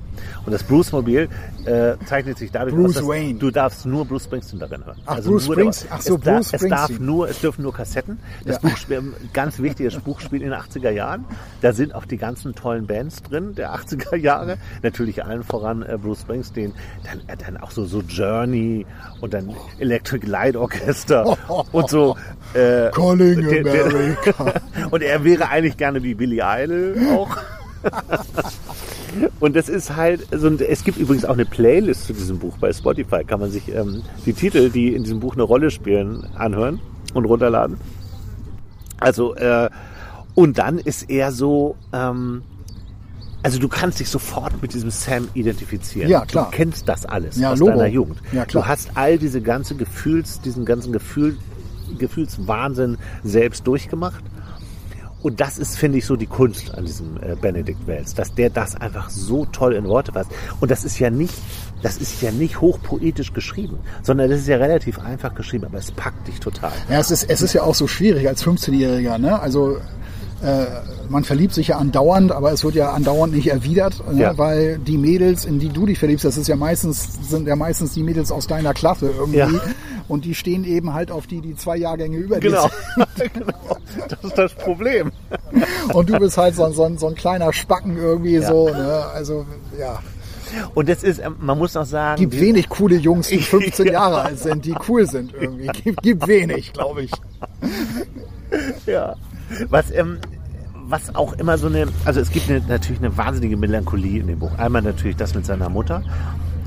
[0.45, 1.29] Und das Bruce Mobil
[1.65, 3.35] äh, zeichnet sich dadurch Bruce aus, Wayne.
[3.37, 4.97] du darfst nur Bruce Springsteen darin hören.
[5.05, 7.05] Ach, Bruce nur Springs- der- ach so, es, da- Bruce es darf Springsteen.
[7.05, 8.17] nur, es dürfen nur Kassetten.
[8.45, 8.69] Das Ja.
[8.69, 8.77] Buch
[9.33, 11.25] ganz wichtiges Buchspiel in den 80er Jahren.
[11.61, 14.57] Da sind auch die ganzen tollen Bands drin der 80er Jahre.
[14.81, 16.73] Natürlich allen voran äh, Bruce Springsteen.
[17.03, 18.87] Dann, äh, dann auch so, so Journey
[19.21, 21.37] und dann Electric Light Orchester
[21.71, 22.17] und so.
[22.55, 24.53] Äh, Calling der- der- America.
[24.91, 27.37] und er wäre eigentlich gerne wie Billy Idol auch.
[29.39, 32.57] Und das ist halt, so ein, es gibt übrigens auch eine Playlist zu diesem Buch
[32.59, 33.23] bei Spotify.
[33.23, 36.79] Kann man sich ähm, die Titel, die in diesem Buch eine Rolle spielen, anhören
[37.13, 37.77] und runterladen.
[38.99, 39.69] Also, äh,
[40.35, 42.43] und dann ist er so, ähm,
[43.43, 46.09] also du kannst dich sofort mit diesem Sam identifizieren.
[46.09, 46.49] Ja, klar.
[46.51, 47.71] Du kennst das alles Ja, aus Logo.
[47.71, 48.19] deiner Jugend.
[48.33, 48.63] Ja, klar.
[48.63, 51.37] Du hast all diese ganze Gefühls, diesen ganzen Gefühl,
[51.97, 54.23] Gefühlswahnsinn selbst durchgemacht.
[55.27, 58.49] Und das ist, finde ich, so die Kunst an diesem äh, Benedict Wells, dass der
[58.49, 60.31] das einfach so toll in Worte fasst.
[60.61, 61.33] Und das ist ja nicht,
[61.83, 65.91] das ist ja nicht hochpoetisch geschrieben, sondern das ist ja relativ einfach geschrieben, aber es
[65.91, 66.71] packt dich total.
[66.89, 69.37] Ja, es ist, es ist ja auch so schwierig als 15-Jähriger, ne?
[69.37, 69.79] Also
[70.41, 70.65] äh,
[71.09, 74.21] man verliebt sich ja andauernd, aber es wird ja andauernd nicht erwidert, ne?
[74.21, 74.37] Ja.
[74.37, 77.91] weil die Mädels, in die du dich verliebst, das ist ja meistens, sind ja meistens
[77.93, 79.39] die Mädels aus deiner Klasse irgendwie.
[79.39, 79.49] Ja.
[80.07, 82.69] Und die stehen eben halt auf die, die zwei Jahrgänge über dir Genau.
[82.95, 83.33] sind.
[83.33, 83.77] genau.
[84.09, 85.11] Das ist das Problem.
[85.93, 88.47] Und du bist halt so, ein- so, so ein kleiner Spacken irgendwie Ja.
[88.47, 89.05] so, ne?
[89.13, 89.45] Also,
[89.79, 89.99] ja.
[90.75, 93.91] Und das ist, ähm, man muss auch sagen, Gibt wenig coole Jungs, die 15 Ja.
[93.93, 95.67] Jahre alt sind, die cool sind irgendwie.
[95.67, 97.11] Gibt, gibt wenig, glaube ich.
[98.85, 99.15] Ja.
[99.69, 100.19] Was, ähm,
[100.89, 104.39] was auch immer so eine, also es gibt eine, natürlich eine wahnsinnige Melancholie in dem
[104.39, 104.57] Buch.
[104.57, 106.01] Einmal natürlich das mit seiner Mutter.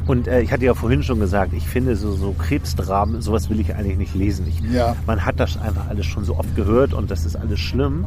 [0.06, 3.60] Und äh, ich hatte ja vorhin schon gesagt, ich finde so, so Krebsdramen, sowas will
[3.60, 4.46] ich eigentlich nicht lesen.
[4.48, 4.96] Ich, Ja.
[5.06, 8.06] Man hat das einfach alles schon so oft gehört und das ist alles schlimm.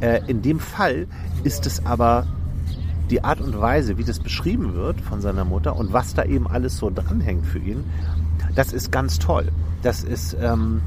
[0.00, 1.06] Äh, in dem Fall
[1.44, 2.26] ist es aber
[3.10, 6.46] die Art und Weise, wie das beschrieben wird von seiner Mutter und was da eben
[6.48, 7.84] alles so dranhängt für ihn,
[8.54, 9.50] das ist ganz toll.
[9.82, 10.80] Das ist, ähm,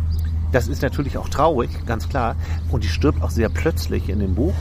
[0.51, 2.35] das ist natürlich auch traurig, ganz klar.
[2.71, 4.55] Und die stirbt auch sehr plötzlich in dem Buch.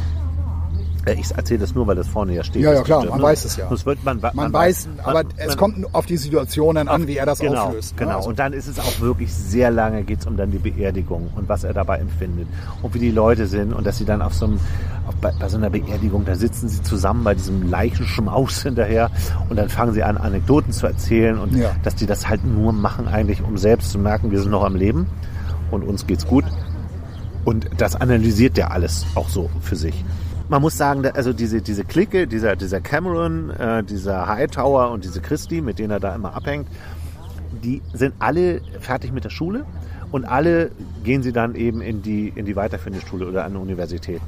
[1.07, 2.62] Äh, Ich erzähle das nur, weil das vorne ja steht.
[2.62, 3.22] Ja, ja, klar, man ne?
[3.24, 3.70] weiß es ja.
[3.70, 7.24] Wird man, man, Man weiß, man- aber es kommt auf die Situationen an, wie er
[7.26, 7.94] das genau, auflöst.
[7.94, 8.00] ne?
[8.07, 10.59] Genau, Also- und dann ist es auch wirklich sehr lange, geht es um dann die
[10.59, 12.48] Beerdigung und was er dabei empfindet
[12.82, 14.59] und wie die Leute sind und dass sie dann auf so einem,
[15.07, 19.11] auf, bei, bei so einer Beerdigung, da sitzen sie zusammen bei diesem Leichenschmaus hinterher
[19.48, 21.70] und dann fangen sie an, Anekdoten zu erzählen und Ja.
[21.84, 24.74] dass die das halt nur machen eigentlich, um selbst zu merken, wir sind noch am
[24.74, 25.07] Leben
[25.70, 26.44] und uns geht's gut.
[27.44, 30.04] Und das analysiert der alles auch so für sich.
[30.49, 35.20] Man muss sagen, also diese, diese Clique, dieser, dieser Cameron, äh, dieser Hightower und diese
[35.20, 36.68] Christie, mit denen er da immer abhängt,
[37.64, 39.64] die sind alle fertig mit der Schule
[40.12, 40.70] und alle
[41.03, 44.26] gehen sie dann eben in die, in die weiterführende Schule oder an Universitäten.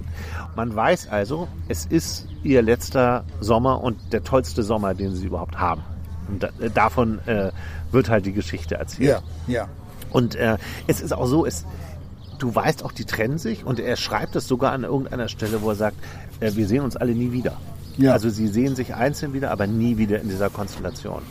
[0.57, 5.59] Man weiß also, es ist ihr letzter Sommer und der tollste Sommer, den sie überhaupt
[5.59, 5.83] haben.
[6.29, 7.53] Und da, davon äh,
[7.93, 9.09] wird halt die Geschichte erzählt.
[9.09, 9.69] Ja, ja.
[10.11, 10.57] Und äh,
[10.87, 11.65] es ist auch so, es,
[12.39, 15.71] du weißt auch, die trennen sich und er schreibt es sogar an irgendeiner Stelle, wo
[15.71, 15.97] er sagt,
[16.41, 17.57] äh, wir sehen uns alle nie wieder.
[17.97, 18.13] Ja.
[18.13, 21.23] Also sie sehen sich einzeln wieder, aber nie wieder in dieser Konstellation.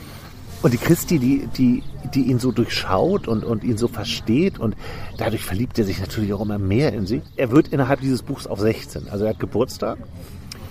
[0.63, 1.83] Und die Christi, die, die,
[2.13, 4.75] die ihn so durchschaut und, und ihn so versteht und
[5.17, 7.21] dadurch verliebt er sich natürlich auch immer mehr in sie.
[7.35, 9.07] Er wird innerhalb dieses Buchs auf 16.
[9.09, 9.99] Also er hat Geburtstag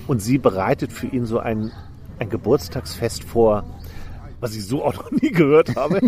[0.06, 1.70] und sie bereitet für ihn so ein,
[2.18, 3.64] ein Geburtstagsfest vor,
[4.40, 6.00] was ich so auch noch nie gehört habe.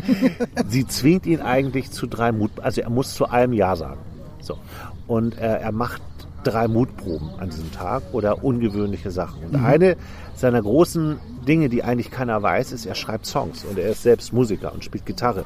[0.69, 4.01] sie zwingt ihn eigentlich zu drei Mut, also er muss zu allem Ja sagen.
[4.41, 4.59] So.
[5.07, 6.03] Und äh, er macht
[6.45, 9.43] drei Mutproben an diesem Tag oder ungewöhnliche Sachen.
[9.45, 9.97] Und eine
[10.35, 14.33] seiner großen Dinge, die eigentlich keiner weiß, ist, er schreibt Songs und er ist selbst
[14.33, 15.45] Musiker und spielt Gitarre.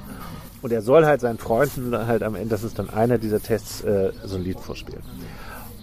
[0.61, 3.82] Und er soll halt seinen Freunden halt am Ende, das ist dann einer dieser Tests,
[3.82, 5.03] äh, so ein Lied vorspielen.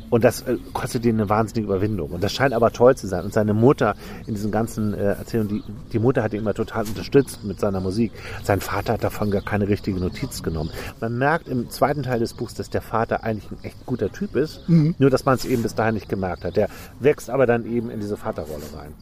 [0.09, 2.11] Und das äh, kostet ihn eine wahnsinnige Überwindung.
[2.11, 3.25] Und das scheint aber toll zu sein.
[3.25, 3.95] Und seine Mutter
[4.27, 7.79] in diesen ganzen äh, Erzählungen, die, die Mutter hat ihn immer total unterstützt mit seiner
[7.79, 8.11] Musik.
[8.43, 10.71] Sein Vater hat davon gar keine richtige Notiz genommen.
[10.99, 14.35] Man merkt im zweiten Teil des Buchs, dass der Vater eigentlich ein echt guter Typ
[14.35, 14.67] ist.
[14.99, 16.55] Nur, dass man es eben bis dahin nicht gemerkt hat.
[16.55, 18.93] Der wächst aber dann eben in diese Vaterrolle rein.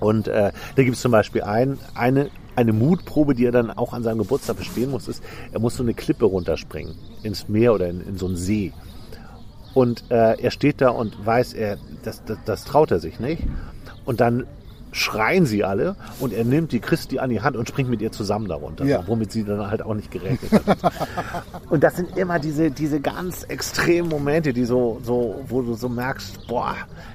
[0.00, 3.92] Und äh, da gibt es zum Beispiel ein, eine, eine Mutprobe, die er dann auch
[3.92, 7.88] an seinem Geburtstag bestehen muss, ist, er muss so eine Klippe runterspringen ins Meer oder
[7.88, 8.72] in, in so einen See.
[9.74, 13.42] Und äh, er steht da und weiß, er, das, das, das traut er sich nicht.
[14.04, 14.46] Und dann
[14.92, 18.10] schreien sie alle und er nimmt die Christi an die Hand und springt mit ihr
[18.10, 19.06] zusammen darunter, Ja.
[19.06, 20.78] womit sie dann halt auch nicht gerechnet hat.
[21.70, 25.88] und das sind immer diese, diese ganz extremen Momente, die so, so, wo du so
[25.88, 26.74] merkst, boah,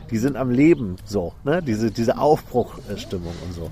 [0.09, 1.61] die sind am Leben so, ne?
[1.61, 3.69] Diese, diese Aufbruchstimmung und so.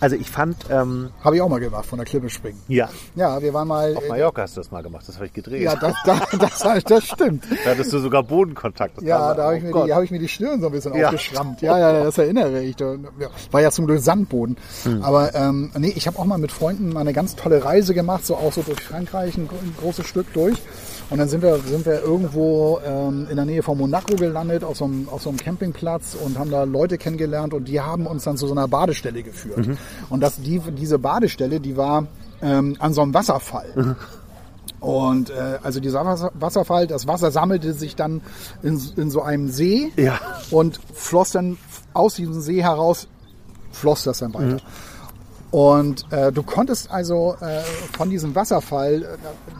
[0.00, 2.60] Also ich fand, ähm, Habe ich auch mal gemacht, von der Klippe springen.
[2.68, 3.96] ja, Ja, wir waren mal.
[3.96, 5.62] auf Mallorca hast du das mal gemacht, das habe ich gedreht.
[5.62, 6.20] ja, das, das,
[6.62, 7.44] das, das stimmt.
[7.64, 8.98] da hattest du sogar Bodenkontakt.
[8.98, 10.94] Das Ja, da habe ich, oh die- hab ich mir die Stirn so ein bisschen
[10.94, 11.06] Ja.
[11.08, 11.62] aufgeschrammt.
[11.62, 12.76] Ja, ja, das erinnere ich.
[12.76, 14.56] Da- ja, War ja zum Glück Sandboden.
[14.84, 15.02] Hm.
[15.02, 18.26] Aber ähm, nee, ich habe auch mal mit Freunden mal eine ganz tolle Reise gemacht,
[18.26, 20.56] so auch so durch Frankreich, ein, ein großes Stück durch.
[21.08, 24.76] Und dann sind wir, sind wir irgendwo ähm, in der Nähe von Monaco gelandet, auf
[24.76, 28.24] so, einem, auf so einem Campingplatz und haben da Leute kennengelernt und die haben uns
[28.24, 29.66] dann zu so einer Badestelle geführt.
[29.66, 29.78] Mhm.
[30.10, 32.06] Und das, die, diese Badestelle, die war
[32.42, 33.66] ähm, an so einem Wasserfall.
[33.76, 33.96] Mhm.
[34.80, 38.20] Und äh, also dieser Wasser- Wasserfall, das Wasser sammelte sich dann
[38.62, 40.18] in, in so einem See Ja.
[40.50, 41.56] und floss dann
[41.94, 43.08] aus diesem See heraus,
[43.72, 44.56] floss das dann Mhm.
[45.50, 47.60] Und äh, du konntest also äh,
[47.96, 49.06] von diesem Wasserfall äh,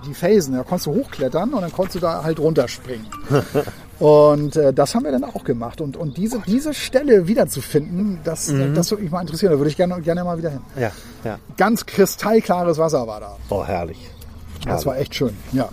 [0.07, 3.07] die Felsen, da konntest du hochklettern und dann konntest du da halt runterspringen.
[3.99, 5.81] und äh, das haben wir dann auch gemacht.
[5.81, 8.75] Und, und diese, diese Stelle wiederzufinden, das, Mhm.
[8.75, 9.53] das würde mich mal interessieren.
[9.53, 10.61] Da würde ich gerne, gerne mal wieder hin.
[10.79, 10.91] Ja,
[11.25, 11.39] ja.
[11.57, 13.37] Ganz kristallklares Wasser war da.
[13.49, 14.11] Oh, herrlich.
[14.65, 15.37] Das war echt schön.
[15.53, 15.69] Ja.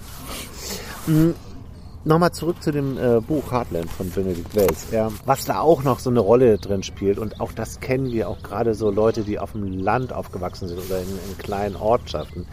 [2.06, 4.88] Nochmal zurück zu dem äh, Buch Heartland von Benedict Wells.
[4.92, 8.28] Ja, was da auch noch so eine Rolle drin spielt und auch das kennen wir
[8.28, 12.46] auch gerade so Leute, die auf dem Land aufgewachsen sind oder in, in kleinen Ortschaften.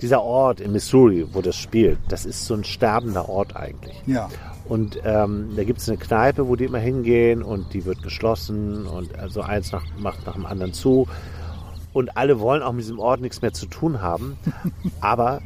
[0.00, 4.00] Dieser Ort in Missouri, wo das spielt, das ist so ein sterbender Ort eigentlich.
[4.06, 4.28] Ja.
[4.66, 8.86] Und ähm, da gibt es eine Kneipe, wo die immer hingehen und die wird geschlossen
[8.86, 11.08] und also eins nach, macht nach dem anderen zu.
[11.92, 14.36] Und alle wollen auch mit diesem Ort nichts mehr zu tun haben.
[15.00, 15.40] Aber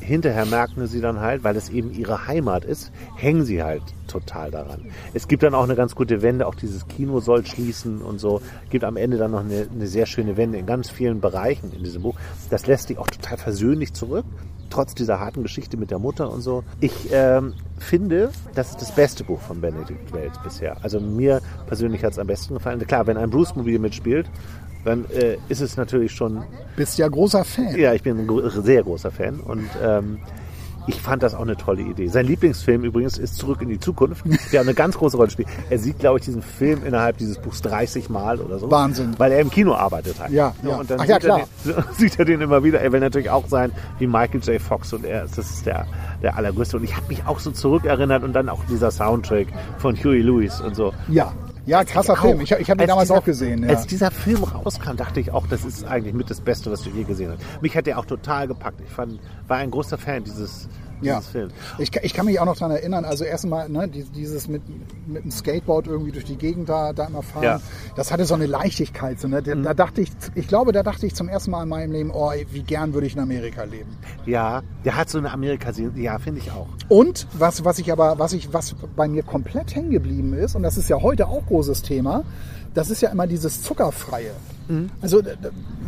[0.00, 4.50] hinterher merken sie dann halt, weil es eben ihre Heimat ist, hängen sie halt total
[4.50, 4.86] daran.
[5.14, 8.40] Es gibt dann auch eine ganz gute Wende, auch dieses Kino soll schließen und so.
[8.70, 11.82] Gibt am Ende dann noch eine, eine sehr schöne Wende in ganz vielen Bereichen in
[11.82, 12.16] diesem Buch.
[12.50, 14.24] Das lässt dich auch total versöhnlich zurück,
[14.70, 16.64] trotz dieser harten Geschichte mit der Mutter und so.
[16.80, 20.76] Ich ähm, finde, das ist das beste Buch von Benedict Wells bisher.
[20.82, 22.78] Also mir persönlich hat es am besten gefallen.
[22.86, 24.30] Klar, wenn ein Bruce-Mobil mitspielt,
[24.86, 26.42] dann äh, ist es natürlich schon
[26.76, 27.76] Bist ja großer Fan.
[27.76, 30.18] ja, ich bin ein gro- sehr großer Fan und ähm,
[30.88, 32.06] ich fand das auch eine tolle Idee.
[32.06, 35.48] Sein Lieblingsfilm übrigens ist Zurück in die Zukunft, der eine ganz große Rolle spielt.
[35.68, 38.70] Er sieht, glaube ich, diesen Film innerhalb dieses Buchs 30 Mal oder so.
[38.70, 39.14] Wahnsinn.
[39.18, 40.30] Weil er im Kino arbeitet hat.
[40.30, 40.76] Ja, ja.
[40.76, 42.80] Und dann Ach ja, sieht, er den, sieht er den immer wieder.
[42.80, 44.62] Er will natürlich auch sein wie Michael J.
[44.62, 45.86] Fox und er ist, das ist der,
[46.22, 46.76] der allergrößte.
[46.76, 50.60] Und ich habe mich auch so zurückerinnert und dann auch dieser Soundtrack von Huey Lewis
[50.60, 50.92] und so.
[51.08, 51.32] Ja,
[51.66, 52.20] ja krasser Auch.
[52.22, 52.40] Film.
[52.40, 53.62] Ich, hab- ich habe ihn Als damals dieser- auch gesehen.
[53.64, 53.68] Ja.
[53.70, 56.90] Als dieser Film rauskam, dachte ich auch, das ist eigentlich mit das Beste, was du
[56.90, 57.62] je gesehen hast.
[57.62, 58.80] Mich hat der auch total gepackt.
[58.84, 60.68] Ich fand, war ein großer Fan dieses,
[61.02, 61.20] Ja.
[61.78, 64.62] Ich, kann- ich kann mich auch noch daran erinnern, also erstmal ne, die- dieses mit,
[65.06, 67.58] mit dem Skateboard irgendwie durch die Gegend da, da immer fahren, Ja.
[67.58, 67.62] Mhm.
[67.96, 69.20] das hatte so eine Leichtigkeit.
[69.20, 69.42] So, ne?
[69.42, 72.10] da, da dachte ich, ich glaube, da dachte ich zum ersten Mal in meinem Leben,
[72.12, 73.90] oh, wie gern würde ich in Amerika leben.
[74.24, 76.68] Ja, der hat so eine amerika ja, finde ich auch.
[76.88, 80.62] Und was, was ich aber, was ich, was bei mir komplett hängen geblieben ist, und
[80.62, 82.24] das ist ja heute auch großes Thema,
[82.74, 84.30] das ist ja immer dieses Zuckerfreie.
[84.68, 84.90] Mhm.
[85.00, 85.22] Also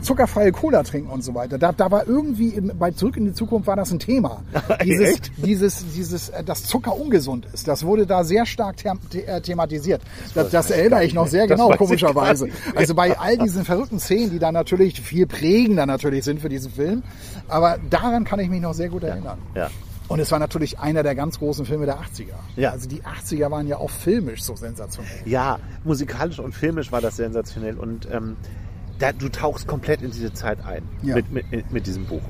[0.02, 1.58] zuckerfreie Cola trinken und so weiter.
[1.58, 4.42] Da, da war irgendwie in, bei Zurück in die Zukunft war das ein Thema.
[4.84, 5.30] Dieses, Echt?
[5.36, 7.66] dieses, dieses, äh, dass Zucker ungesund ist.
[7.66, 8.76] Das wurde da sehr stark
[9.10, 10.02] the äh, thematisiert.
[10.34, 12.48] Das, das erinnere ich noch sehr Das genau, komischerweise.
[12.74, 16.70] Also bei all diesen verrückten Szenen, die da natürlich viel prägender natürlich sind für diesen
[16.70, 17.02] Film.
[17.48, 19.38] Aber daran kann ich mich noch sehr gut erinnern.
[19.54, 19.68] Ja.
[20.08, 22.32] Und es war natürlich einer der ganz großen Filme der 80er.
[22.56, 22.70] Ja.
[22.70, 25.12] Also die 80er waren ja auch filmisch so sensationell.
[25.26, 28.36] Ja, musikalisch und filmisch war das sensationell und ähm,
[28.98, 31.14] da, du tauchst komplett in diese Zeit ein Ja.
[31.16, 32.22] mit, mit, mit diesem Buch.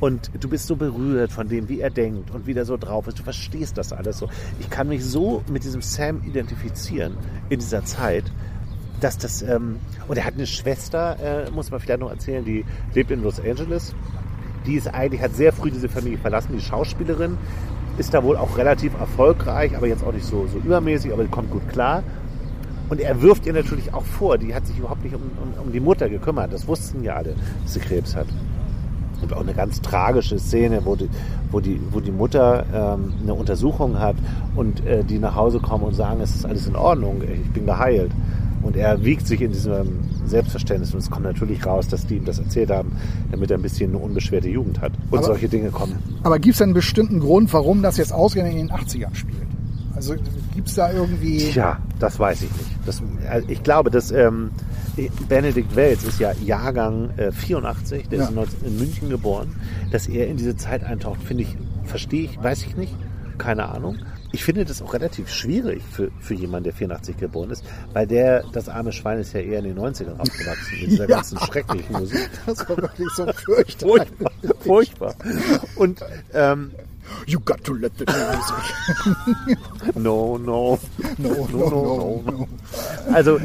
[0.00, 3.06] Und du bist so berührt von dem, wie er denkt und wie der so drauf
[3.06, 3.18] ist.
[3.18, 4.28] Du verstehst das alles so.
[4.58, 7.16] Ich kann mich so mit diesem Sam identifizieren
[7.50, 8.24] in dieser Zeit,
[9.00, 9.42] dass das.
[9.42, 9.76] Ähm,
[10.08, 12.64] und er hat eine Schwester, äh, muss man vielleicht noch erzählen, die
[12.94, 13.94] lebt in Los Angeles.
[14.66, 17.36] Die ist eigentlich, hat sehr früh diese Familie verlassen, die Schauspielerin.
[17.98, 21.30] Ist da wohl auch relativ erfolgreich, aber jetzt auch nicht so, so übermäßig, aber die
[21.30, 22.02] kommt gut klar.
[22.90, 25.72] Und er wirft ihr natürlich auch vor, die hat sich überhaupt nicht um, um, um
[25.72, 26.52] die Mutter gekümmert.
[26.52, 28.26] Das wussten ja alle, dass sie Krebs hat.
[29.22, 31.08] Und auch eine ganz tragische Szene, wo die,
[31.50, 34.16] wo die, wo die Mutter ähm, eine Untersuchung hat
[34.56, 37.66] und äh, die nach Hause kommen und sagen, es ist alles in Ordnung, ich bin
[37.66, 38.10] geheilt.
[38.62, 42.24] Und er wiegt sich in diesem Selbstverständnis und es kommt natürlich raus, dass die ihm
[42.24, 42.92] das erzählt haben,
[43.30, 44.92] damit er ein bisschen eine unbeschwerte Jugend hat.
[45.10, 45.98] Und Aber- solche Dinge kommen.
[46.22, 49.49] Aber gibt es einen bestimmten Grund, warum das jetzt ausgerechnet in den 80ern spielt?
[50.00, 50.14] Also
[50.54, 51.50] gibt es da irgendwie...
[51.50, 52.70] Tja, das weiß ich nicht.
[52.86, 54.50] Das, äh, ich glaube, dass ähm,
[55.28, 58.24] Benedikt Welz ist ja Jahrgang äh, 84, der Ja.
[58.24, 59.54] ist in 19 in München geboren.
[59.92, 62.94] Dass er in diese Zeit eintaucht, finde ich, verstehe ich, weiß ich nicht,
[63.36, 63.98] keine Ahnung.
[64.32, 68.44] Ich finde das auch relativ schwierig für, für jemanden, der 84 geboren ist, weil der,
[68.52, 71.16] das arme Schwein ist ja eher in den 90ern aufgewachsen, mit dieser Ja.
[71.16, 72.30] ganzen schrecklichen Musik.
[72.46, 73.88] Das war wirklich so furchtbar.
[73.88, 74.30] Furchtbar,
[74.60, 75.14] furchtbar.
[75.76, 76.00] Und
[76.32, 76.70] ähm,
[77.26, 79.94] You got to let the music.
[79.96, 80.78] no, no,
[81.18, 82.48] No, No, no, no.
[83.12, 83.40] Also,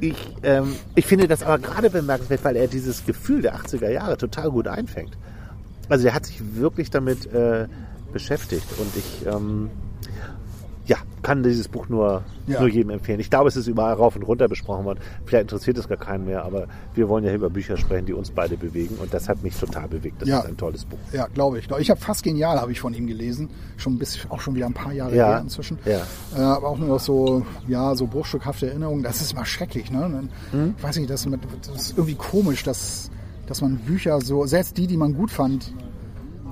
[0.00, 4.16] ich, ähm, ich finde das aber gerade bemerkenswert, weil er dieses Gefühl der 80er Jahre
[4.16, 5.16] total gut einfängt.
[5.88, 7.68] Also er hat sich wirklich damit äh,
[8.12, 9.70] beschäftigt und ich ähm,
[10.92, 12.60] ja, kann dieses Buch nur, Ja.
[12.60, 13.18] nur jedem empfehlen.
[13.18, 14.98] Ich glaube, es ist überall rauf und runter besprochen worden.
[15.24, 18.30] Vielleicht interessiert es gar keinen mehr, aber wir wollen ja über Bücher sprechen, die uns
[18.30, 20.20] beide bewegen und das hat mich total bewegt.
[20.20, 20.40] Das Ja.
[20.40, 20.98] ist ein tolles Buch.
[21.12, 21.70] Ja, glaube ich.
[21.78, 23.48] Ich habe fast genial, habe ich von ihm gelesen.
[23.78, 25.78] Schon bis auch schon wieder ein paar Jahre Ja, her inzwischen.
[25.86, 26.02] ja.
[26.36, 29.02] Äh, aber auch nur noch so, ja, so bruchstückhafte Erinnerungen.
[29.02, 30.28] Das ist immer schrecklich, ne?
[30.50, 30.74] Hm?
[30.76, 31.26] Ich weiß nicht, das,
[31.66, 33.10] das ist irgendwie komisch, dass,
[33.46, 35.72] dass man Bücher so, selbst die, die man gut fand,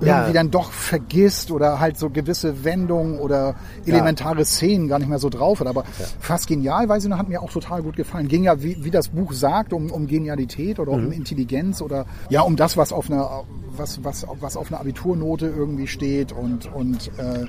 [0.07, 0.17] Ja.
[0.19, 5.19] irgendwie dann doch vergisst oder halt so gewisse Wendungen oder elementare Szenen gar nicht mehr
[5.19, 5.67] so drauf hat.
[5.67, 5.83] Aber
[6.19, 8.27] fast genial, weiß ich noch, hat mir auch total gut gefallen.
[8.27, 11.05] Ging ja, wie, wie das Buch sagt, um, um Genialität oder Mhm.
[11.07, 13.43] um Intelligenz oder ja, um das, was auf einer,
[13.75, 17.45] was, was, was auf einer Abiturnote irgendwie steht und, und äh,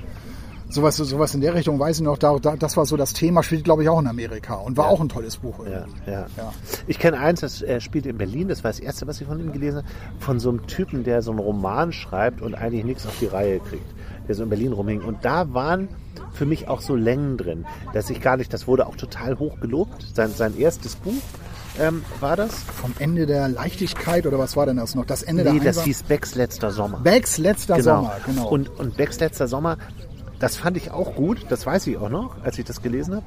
[0.73, 3.43] sowas, sowas in der Richtung, weiß ich noch, da, da, das war so das Thema,
[3.43, 5.65] spielt glaube ich auch in Amerika und war auch ein tolles Buch.
[5.65, 6.25] Ja, ja.
[6.37, 6.51] Ja.
[6.87, 9.39] Ich kenne eins, das äh, spielt in Berlin, das war das erste, was ich von
[9.39, 9.87] ihm gelesen habe,
[10.19, 13.59] von so einem Typen, der so einen Roman schreibt und eigentlich nichts auf die Reihe
[13.59, 13.85] kriegt,
[14.27, 15.01] der so in Berlin rumhing.
[15.01, 15.89] Und da waren
[16.33, 19.59] für mich auch so Längen drin, dass ich gar nicht, das wurde auch total hoch
[19.59, 21.13] gelobt, sein, sein erstes Buch
[21.79, 22.53] ähm, war das.
[22.53, 25.05] Vom Ende der Leichtigkeit oder was war denn das noch?
[25.05, 26.99] Das Ende Nee, der das Einsam- hieß Becks letzter Sommer.
[26.99, 28.47] Becks letzter Sommer, genau.
[28.47, 29.77] Und, und Becks letzter Sommer,
[30.43, 33.25] das fand ich auch gut, das weiß ich auch noch, als ich das gelesen habe.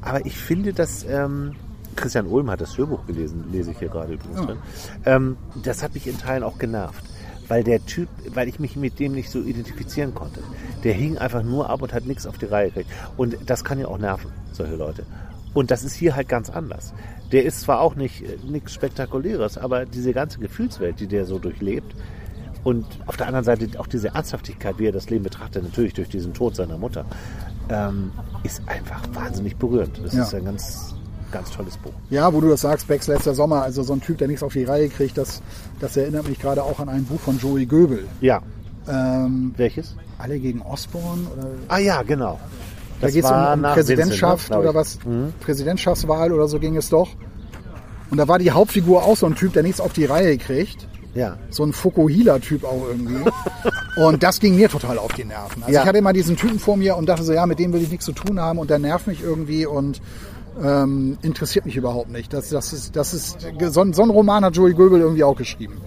[0.00, 1.56] Aber ich finde, dass ähm,
[1.94, 4.58] Christian Ulm hat das Hörbuch gelesen, lese ich hier gerade übrigens drin.
[5.04, 7.04] Ähm, das hat mich in Teilen auch genervt.
[7.48, 10.40] Weil der Typ, weil ich mich mit dem nicht so identifizieren konnte.
[10.84, 12.90] Der hing einfach nur ab und hat nichts auf die Reihe gekriegt.
[13.18, 15.04] Und das kann ja auch nerven, solche Leute.
[15.52, 16.94] Und das ist hier halt ganz anders.
[17.30, 21.38] Der ist zwar auch nicht äh, nichts Spektakuläres, aber diese ganze Gefühlswelt, die der so
[21.38, 21.94] durchlebt,
[22.64, 26.08] und auf der anderen Seite auch diese Ernsthaftigkeit, wie er das Leben betrachtet, natürlich durch
[26.08, 27.04] diesen Tod seiner Mutter,
[27.68, 28.10] ähm,
[28.42, 30.00] ist einfach wahnsinnig berührend.
[30.02, 30.22] Das Ja.
[30.24, 30.94] ist ein ganz,
[31.30, 31.92] ganz tolles Buch.
[32.10, 34.52] Ja, wo du das sagst, Becks letzter Sommer, also so ein Typ, der nichts auf
[34.54, 35.42] die Reihe kriegt, das,
[35.80, 38.04] das erinnert mich gerade auch an ein Buch von Joey Goebel.
[38.20, 38.40] Ja,
[38.88, 39.94] Ähm, welches?
[40.18, 42.38] alle gegen Osborne oder Ah ja, genau.
[43.00, 44.98] da geht es um, um Präsidentschaft Vincent, ne, oder was?
[45.04, 45.32] Mhm.
[45.40, 47.10] Präsidentschaftswahl oder so ging es doch.
[48.10, 50.86] Und da war die Hauptfigur auch so ein Typ, der nichts auf die Reihe kriegt.
[51.14, 51.36] Ja.
[51.50, 53.16] So ein Fukuhila-Typ auch irgendwie.
[54.00, 55.62] und das ging mir total auf die Nerven.
[55.62, 55.82] Also Ja.
[55.82, 57.90] ich hatte immer diesen Typen vor mir und dachte so, ja, mit dem will ich
[57.90, 60.00] nichts zu tun haben und der nervt mich irgendwie und
[60.62, 62.32] ähm, interessiert mich überhaupt nicht.
[62.32, 63.38] Das, das ist, das ist,
[63.70, 65.80] so, so ein Roman hat Joey Goebel irgendwie auch geschrieben.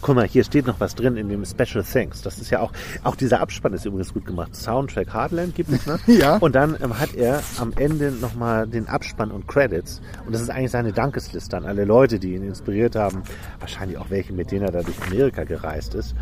[0.00, 2.22] Guck mal, hier steht noch was drin in dem Special Thanks.
[2.22, 2.72] Das ist ja auch,
[3.02, 4.54] auch dieser Abspann ist übrigens gut gemacht.
[4.54, 5.98] Soundtrack Heartland gibt es, ne?
[6.06, 6.36] Ja.
[6.36, 10.00] Und dann ähm, hat er am Ende nochmal den Abspann und Credits.
[10.24, 13.22] Und das ist eigentlich seine Dankesliste an alle Leute, die ihn inspiriert haben.
[13.60, 16.14] Wahrscheinlich auch welche, mit denen er da durch Amerika gereist ist.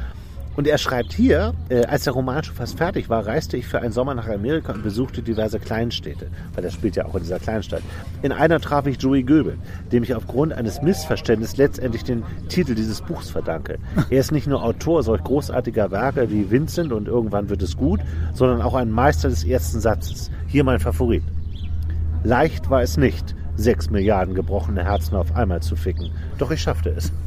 [0.56, 3.80] Und er schreibt hier, äh, als der Roman schon fast fertig war, reiste ich für
[3.80, 7.38] einen Sommer nach Amerika und besuchte diverse Kleinstädte, weil das spielt ja auch in dieser
[7.38, 7.82] Kleinstadt.
[8.22, 9.58] In einer traf ich Joey Goebel,
[9.92, 13.78] dem ich aufgrund eines Missverständnisses letztendlich den Titel dieses Buchs verdanke.
[14.08, 18.00] Er ist nicht nur Autor solch großartiger Werke wie Vincent und Irgendwann wird es gut,
[18.34, 20.30] sondern auch ein Meister des ersten Satzes.
[20.46, 21.22] Hier mein Favorit.
[22.24, 26.10] Leicht war es nicht, sechs Milliarden gebrochene Herzen auf einmal zu ficken.
[26.38, 27.12] Doch ich schaffte es.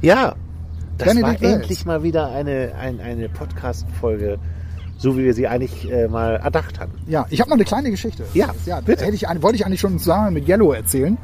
[0.00, 0.34] ja,
[0.98, 4.38] das Benedict war endlich mal wieder eine, ein, eine Podcast-Folge,
[4.96, 6.98] so wie wir sie eigentlich äh, mal erdacht hatten.
[7.06, 8.24] Ja, ich habe noch eine kleine Geschichte.
[8.34, 9.04] Ja, ja bitte.
[9.04, 11.16] Hätte ich, wollte ich eigentlich schon zusammen mit Yellow erzählen.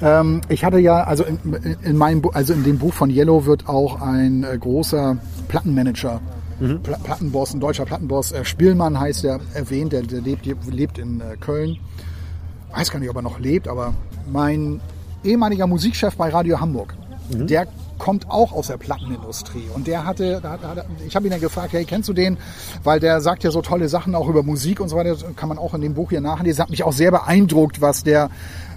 [0.00, 1.38] Ähm, ich hatte ja, also in,
[1.82, 5.18] in meinem, also in dem Buch von Yellow wird auch ein äh, großer
[5.48, 6.20] Plattenmanager,
[6.60, 6.82] Mhm.
[6.82, 11.22] Pla Plattenboss, ein deutscher Plattenboss, äh, Spielmann heißt der, erwähnt, der, der lebt, lebt in
[11.22, 11.78] äh, Köln.
[12.70, 13.94] Weiß gar nicht, ob er noch lebt, aber
[14.30, 14.80] mein
[15.24, 16.94] ehemaliger Musikchef bei Radio Hamburg,
[17.34, 17.46] Mhm.
[17.46, 17.66] der
[18.00, 20.42] kommt auch aus der Plattenindustrie und der hatte,
[21.06, 22.38] ich habe ihn dann gefragt, hey, kennst du den?
[22.82, 25.58] Weil der sagt ja so tolle Sachen auch über Musik und so weiter, kann man
[25.58, 26.56] auch in dem Buch hier nachlesen.
[26.56, 28.30] Das hat mich auch sehr beeindruckt, was der,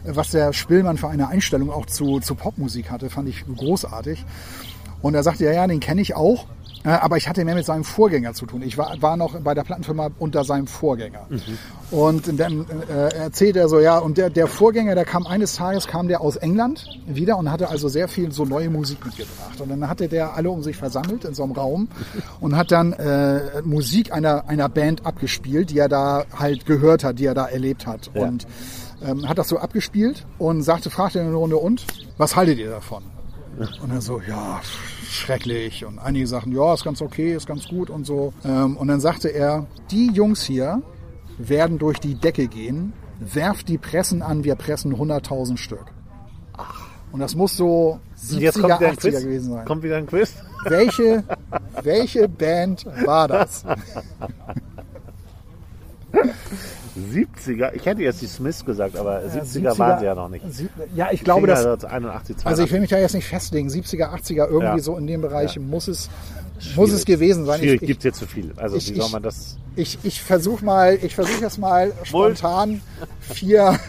[0.05, 4.23] was der Spielmann für eine Einstellung auch zu, zu Popmusik hatte, fand ich großartig.
[5.01, 6.45] Und er sagte, ja, ja, den kenne ich auch.
[6.83, 8.61] Äh, Aber ich hatte mehr mit seinem Vorgänger zu tun.
[8.61, 11.27] Ich war, war noch bei der Plattenfirma unter seinem Vorgänger.
[11.91, 15.87] Und dann äh, erzählt er so, ja, und der, der Vorgänger, der kam eines Tages,
[15.87, 19.59] kam der aus England wieder und hatte also sehr viel so neue Musik mitgebracht.
[19.59, 21.87] Und dann hatte der alle um sich versammelt in so einem Raum
[22.39, 27.19] und hat dann äh, Musik einer, einer Band abgespielt, die er da halt gehört hat,
[27.19, 28.11] die er da erlebt hat.
[28.13, 28.23] Ja.
[28.23, 28.47] Und
[29.05, 31.85] ähm, hat das so abgespielt und sagte, fragte in der Runde, und,
[32.17, 33.03] was haltet ihr davon?
[33.81, 34.61] Und er so, ja,
[35.13, 35.85] schrecklich.
[35.85, 38.33] Und einige sagten, ja, ist ganz okay, ist ganz gut und so.
[38.43, 40.81] Ähm, und dann sagte er, die Jungs hier
[41.37, 45.85] werden durch die Decke gehen, werft die Pressen an, wir pressen 100.000 Stück.
[47.11, 47.99] Und das muss so
[48.31, 49.21] Und jetzt 70er, kommt wieder ein 80er Quiz.
[49.21, 49.65] gewesen sein.
[49.65, 50.33] Kommt wieder ein Quiz.
[50.65, 51.23] Welche,
[51.83, 53.63] welche Band war das?
[56.95, 57.73] 70er?
[57.73, 60.45] Ich hätte jetzt die Smiths gesagt, aber 70er, 70er waren sie ja noch nicht.
[60.53, 61.65] Sieb- Ja, ich glaube, dass.
[61.65, 62.45] 81, 82.
[62.45, 63.69] Also ich will mich da jetzt nicht festlegen.
[63.69, 64.79] 70er, 80er, irgendwie Ja.
[64.79, 66.09] so in dem Bereich muss es
[66.75, 67.59] muss es gewesen sein.
[67.59, 68.53] Schwierig, gibt es jetzt zu viel.
[68.55, 69.57] Also ich- wie soll man das...
[69.75, 72.79] ich, ich versuche mal, ich versuche jetzt mal spontan
[73.19, 73.79] vier,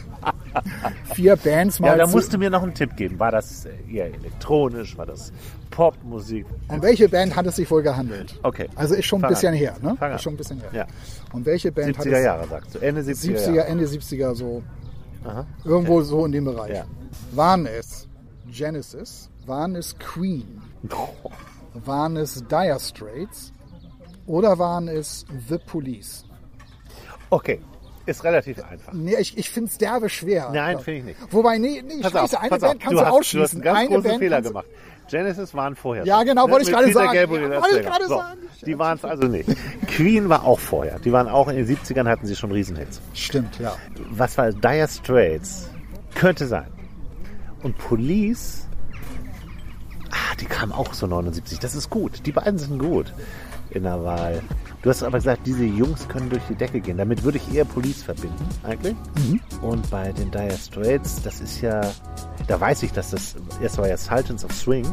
[1.15, 3.19] vier Bands mal Ja, da musst du mir noch einen Tipp geben.
[3.21, 4.97] War das eher elektronisch?
[4.97, 5.33] War das
[5.75, 6.47] Popmusik?
[6.69, 8.39] Um welche Band hat es sich wohl gehandelt?
[8.43, 8.69] Okay.
[8.77, 9.59] Also ist schon ein Fang bisschen an.
[9.59, 9.97] her, ne?
[9.99, 10.17] Fang an.
[10.17, 10.71] Ist schon ein bisschen her.
[10.73, 10.87] Ja.
[11.33, 12.25] Und welche Band hat 70er es?
[12.25, 12.79] Jahre, sagst du.
[12.79, 13.69] Ende 70er, 70er, Jahre.
[13.69, 14.63] Ende 70er, so
[15.25, 15.47] Aha.
[15.65, 16.77] irgendwo so in dem Bereich.
[16.77, 16.85] Ja.
[17.33, 18.09] Waren es
[18.51, 19.31] Genesis?
[19.47, 20.63] Waren es Queen?
[21.85, 23.53] Waren es Dire Straits?
[24.27, 26.25] Oder waren es The Police?
[27.31, 27.61] Okay,
[28.07, 28.93] ist relativ einfach.
[28.93, 30.51] Nee, ich, ich finde es derbe schwer.
[30.53, 31.33] Nein, finde ich nicht.
[31.33, 32.71] Wobei, nee, nee, Pass scheiße, auf, eine Band auf.
[32.79, 33.57] kannst du, hast, du hast ausschließen.
[33.59, 34.67] einen ganz eine großen Band Fehler gemacht.
[35.09, 36.05] Genesis waren vorher.
[36.05, 37.13] Ja, genau, wollte ich gerade sagen.
[37.13, 38.41] Gabriel Ja, wollte ich gerade so, sagen.
[38.65, 39.49] Die waren es also nicht.
[39.89, 40.99] Queen war auch vorher.
[40.99, 43.01] Die waren auch in den 70ern, hatten sie schon Riesenhits.
[43.13, 43.77] Stimmt, ja.
[44.11, 45.71] Was war Dire Straits?
[46.15, 46.67] Könnte sein.
[47.63, 48.67] Und Police,
[50.11, 51.59] ah, die kamen auch so 79.
[51.59, 52.27] Das ist gut.
[52.27, 53.13] Die beiden sind gut
[53.71, 54.43] in der Wahl.
[54.85, 56.99] Du hast aber gesagt, diese Jungs können durch die Decke gehen.
[56.99, 58.95] Damit würde ich eher Police verbinden, eigentlich.
[59.63, 61.81] Und bei den Dire Straits, das ist ja,
[62.47, 64.85] da weiß ich, dass das, erst war ja Sultans of Swing.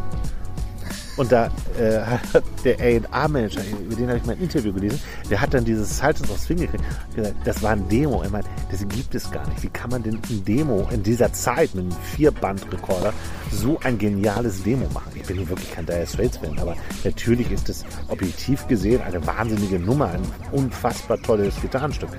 [1.17, 1.47] Und da
[1.77, 2.21] äh, hat
[2.63, 4.99] der A&R-Manager, über den habe ich mal ein Interview gelesen,
[5.29, 6.83] der hat dann dieses Sultans of Swing gekriegt.
[7.09, 8.21] und gesagt, Das war ein Demo.
[8.21, 9.63] Er meint, das gibt es gar nicht.
[9.63, 13.13] Wie kann man denn ein Demo in dieser Zeit mit einem Vierband-Rekorder
[13.51, 15.11] so ein geniales Demo machen?
[15.15, 19.79] Ich bin hier wirklich kein Dire Straits-Fan, aber natürlich ist es objektiv gesehen eine wahnsinnige
[19.79, 22.09] Nummer, ein unfassbar tolles Gitarrenstück.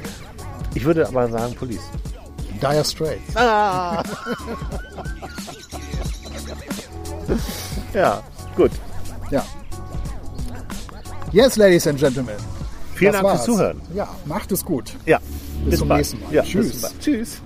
[0.74, 1.82] Ich würde aber sagen Police.
[2.60, 3.34] Dire Straits.
[7.94, 8.22] Ja,
[8.56, 8.70] gut.
[9.30, 9.44] Ja.
[11.32, 12.34] Yes, ladies and gentlemen.
[12.94, 13.56] Vielen Das Dank fürs war's.
[13.58, 13.80] Zuhören.
[13.94, 14.92] Ja, macht es gut.
[15.06, 15.18] Ja,
[15.64, 15.98] Bis zum bald.
[16.00, 16.32] nächsten Mal.
[16.34, 16.82] Ja, Tschüss.
[16.82, 16.98] Bis.
[17.00, 17.40] Tschüss.